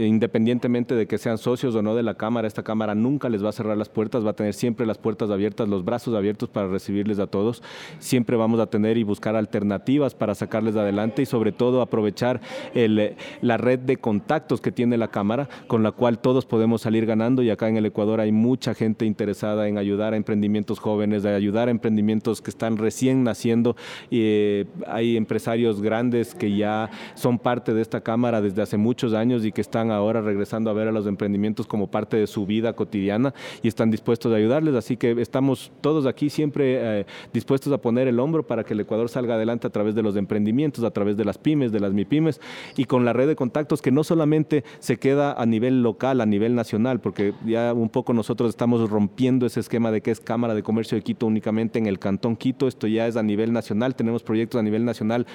independientemente 0.07 0.95
de 0.95 1.07
que 1.07 1.19
sean 1.19 1.39
socios 1.39 1.75
o 1.75 1.83
no 1.83 1.95
de 1.95 2.03
la 2.03 2.15
Cámara, 2.15 2.47
esta 2.47 2.63
Cámara 2.63 2.95
nunca 2.95 3.29
les 3.29 3.45
va 3.45 3.49
a 3.49 3.53
cerrar 3.53 3.77
las 3.77 3.89
puertas, 3.89 4.25
va 4.25 4.31
a 4.31 4.37
tener 4.37 4.55
siempre 4.55 4.87
las 4.87 4.99
puertas 4.99 5.31
abiertas, 5.31 5.69
los 5.69 5.85
brazos 5.85 6.15
abiertos 6.15 6.49
para 6.49 6.69
recibirles 6.69 7.19
a 7.19 7.27
todos. 7.27 7.63
Siempre 7.99 8.37
vamos 8.37 8.61
a 8.61 8.67
tener 8.67 8.97
y 8.97 9.03
buscar 9.03 9.35
alternativas 9.35 10.15
para 10.15 10.35
sacarles 10.35 10.77
adelante 10.77 11.23
y 11.23 11.27
sobre 11.27 11.53
todo 11.53 11.83
aprovechar 11.83 12.41
la 12.75 13.57
red 13.57 13.81
de 13.81 13.97
contactos 13.97 14.61
que 14.61 14.73
tiene 14.73 14.97
la 14.97 15.09
Cámara, 15.09 15.49
con 15.67 15.83
la 15.83 15.93
cual 15.93 16.19
todos 16.19 16.47
podemos 16.47 16.83
salir 16.83 17.07
ganando 17.07 17.43
y 17.43 17.51
acá 17.51 17.69
en 17.69 17.77
el 17.77 17.87
Ecuador 17.87 18.21
hay 18.21 18.33
mucha 18.33 18.75
gente 18.75 19.05
interesada 19.05 19.69
en 19.69 19.79
ayudar 19.79 20.13
a 20.13 20.17
emprendimientos 20.17 20.79
jóvenes, 20.79 21.23
de 21.23 21.35
ayudar 21.35 21.69
a 21.69 21.71
emprendimientos 21.71 22.41
que 22.41 22.51
están 22.51 22.77
recién 22.77 23.25
naciendo. 23.25 23.77
Eh, 24.11 24.67
hay 24.87 25.17
empresarios 25.17 25.83
grandes 25.83 26.35
que 26.35 26.57
ya 26.57 26.91
son 27.15 27.39
parte 27.39 27.75
de 27.75 27.83
esta 27.83 28.01
Cámara 28.01 28.41
desde 28.41 28.63
hace 28.63 28.77
muchos 28.77 29.13
años 29.13 29.45
y 29.45 29.53
que 29.53 29.61
están 29.61 29.88
ahora 29.91 30.21
regresando 30.21 30.71
a 30.71 30.73
ver 30.73 30.89
a 30.89 30.93
los 30.93 31.07
emprendimientos 31.07 31.67
como 31.67 31.91
parte 31.91 32.17
de 32.17 32.27
su 32.27 32.47
vida 32.47 32.75
cotidiana 32.75 33.35
y 33.63 33.69
están 33.69 33.91
dispuestos 33.91 34.33
a 34.33 34.37
ayudarles. 34.37 34.75
Así 34.75 34.97
que 34.97 35.21
estamos 35.21 35.73
todos 35.81 36.07
aquí 36.07 36.31
siempre 36.31 37.01
eh, 37.01 37.07
dispuestos 37.33 37.73
a 37.73 37.79
poner 37.79 38.09
el 38.09 38.21
hombro 38.21 38.47
para 38.47 38.65
que 38.65 38.75
el 38.75 38.81
Ecuador 38.81 39.09
salga 39.09 39.35
adelante 39.35 39.67
a 39.67 39.71
través 39.71 39.95
de 39.95 40.03
los 40.03 40.17
emprendimientos, 40.17 40.85
a 40.85 40.91
través 40.91 41.17
de 41.17 41.25
las 41.25 41.39
pymes, 41.39 41.73
de 41.73 41.81
las 41.81 41.93
MIPYMES 41.93 42.41
y 42.77 42.85
con 42.85 43.05
la 43.05 43.13
red 43.13 43.29
de 43.29 43.37
contactos 43.37 43.83
que 43.83 43.91
no 43.91 44.05
solamente 44.05 44.65
se 44.79 44.97
queda 44.99 45.33
a 45.33 45.47
nivel 45.47 45.83
local, 45.83 46.21
a 46.21 46.27
nivel 46.27 46.55
nacional, 46.55 47.01
porque 47.01 47.35
ya 47.45 47.73
un 47.73 47.89
poco 47.89 48.13
nosotros 48.13 48.49
estamos 48.51 48.89
rompiendo 48.91 49.47
ese 49.47 49.61
esquema 49.61 49.91
de 49.91 50.01
que 50.01 50.11
es 50.11 50.21
Cámara 50.21 50.55
de 50.55 50.63
Comercio 50.63 50.97
de 50.97 51.03
Quito 51.03 51.27
únicamente 51.27 51.79
en 51.79 51.87
el 51.87 51.99
Cantón 51.99 52.37
Quito, 52.37 52.69
esto 52.69 52.87
ya 52.87 53.07
es 53.07 53.17
a 53.17 53.23
nivel 53.23 53.53
nacional, 53.53 53.95
tenemos 53.95 54.23
proyectos 54.23 54.59
a 54.59 54.63
nivel 54.63 54.85
nacional 54.85 55.27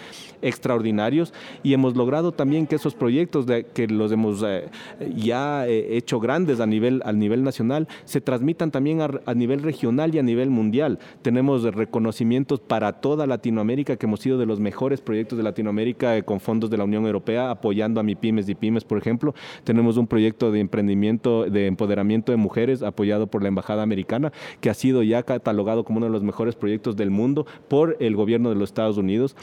extraordinarios 0.41 1.33
y 1.63 1.73
hemos 1.73 1.95
logrado 1.95 2.31
también 2.31 2.67
que 2.67 2.75
esos 2.75 2.95
proyectos 2.95 3.45
que 3.73 3.87
los 3.87 4.11
hemos 4.11 4.32
eh, 4.41 4.69
ya 5.15 5.67
eh, 5.67 5.97
hecho 5.97 6.19
grandes 6.19 6.59
a 6.59 6.65
nivel, 6.65 7.01
a 7.05 7.11
nivel 7.11 7.43
nacional, 7.43 7.87
se 8.05 8.21
transmitan 8.21 8.71
también 8.71 9.01
a, 9.01 9.33
nivel 9.33 9.61
regional 9.61 10.15
y 10.15 10.19
a 10.19 10.23
nivel 10.23 10.49
mundial. 10.49 10.99
Tenemos 11.21 11.63
reconocimientos 11.63 12.59
para 12.59 12.93
toda 12.93 13.27
Latinoamérica, 13.27 13.97
que 13.97 14.05
hemos 14.05 14.21
sido 14.21 14.37
de 14.37 14.45
los 14.45 14.59
mejores 14.59 15.01
proyectos 15.01 15.37
de 15.37 15.43
Latinoamérica 15.43 16.21
con 16.23 16.39
fondos 16.39 16.69
de 16.69 16.77
la 16.77 16.85
Unión 16.85 17.05
Europea, 17.05 17.51
apoyando 17.51 17.99
a 17.99 18.03
MIPIMES 18.03 18.49
y 18.49 18.55
PYMES, 18.55 18.85
por 18.85 18.97
ejemplo. 18.97 19.35
Tenemos 19.63 19.97
un 19.97 20.07
proyecto 20.07 20.51
de 20.51 20.59
emprendimiento, 20.59 21.45
de 21.49 21.67
empoderamiento 21.67 22.31
de 22.31 22.37
mujeres, 22.37 22.81
apoyado 22.81 23.27
por 23.27 23.41
la 23.41 23.49
Embajada 23.49 23.83
Americana, 23.83 24.31
que 24.61 24.69
ha 24.69 24.73
sido 24.73 25.03
ya 25.03 25.23
catalogado 25.23 25.83
como 25.83 25.97
uno 25.97 26.05
de 26.07 26.11
los 26.11 26.23
mejores 26.23 26.55
proyectos 26.55 26.95
del 26.95 27.11
mundo 27.11 27.45
por 27.67 27.97
el 27.99 28.15
gobierno 28.15 28.49
de 28.49 28.55
los 28.55 28.69
Estados 28.69 28.97
Unidos. 28.97 29.35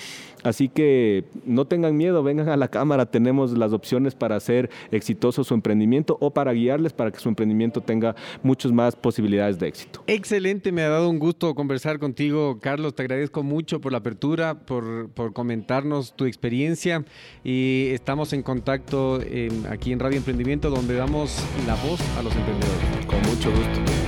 Así 0.43 0.69
que 0.69 1.25
no 1.45 1.67
tengan 1.67 1.97
miedo, 1.97 2.23
vengan 2.23 2.49
a 2.49 2.57
la 2.57 2.69
Cámara, 2.69 3.07
tenemos 3.07 3.57
las 3.57 3.73
opciones 3.73 4.15
para 4.15 4.37
hacer 4.37 4.71
exitoso 4.91 5.45
su 5.45 5.55
emprendimiento 5.55 6.17
o 6.21 6.33
para 6.33 6.53
guiarles 6.53 6.93
para 6.93 7.11
que 7.11 7.19
su 7.19 7.29
emprendimiento 7.29 7.81
tenga 7.81 8.15
muchas 8.43 8.73
más 8.73 8.97
posibilidades 8.97 9.59
de 9.59 9.69
éxito. 9.69 10.03
Excelente, 10.07 10.73
me 10.73 10.83
ha 10.83 10.89
dado 10.89 11.09
un 11.09 11.19
gusto 11.19 11.55
conversar 11.55 11.99
contigo, 11.99 12.59
Carlos. 12.61 12.95
Te 12.95 13.03
agradezco 13.03 13.43
mucho 13.43 13.81
por 13.81 13.93
la 13.93 13.99
apertura, 13.99 14.55
por, 14.55 15.11
comentarnos 15.33 16.15
tu 16.17 16.25
experiencia 16.25 17.05
y 17.45 17.89
estamos 17.91 18.33
en 18.33 18.43
contacto 18.43 19.21
aquí 19.69 19.93
en 19.93 19.99
Radio 19.99 20.19
Emprendimiento 20.19 20.71
donde 20.71 20.95
damos 20.95 21.45
la 21.67 21.75
voz 21.77 22.01
a 22.19 22.23
los 22.23 22.35
emprendedores. 22.35 23.07
Con 23.07 23.21
mucho 23.23 23.51
gusto. 23.51 24.00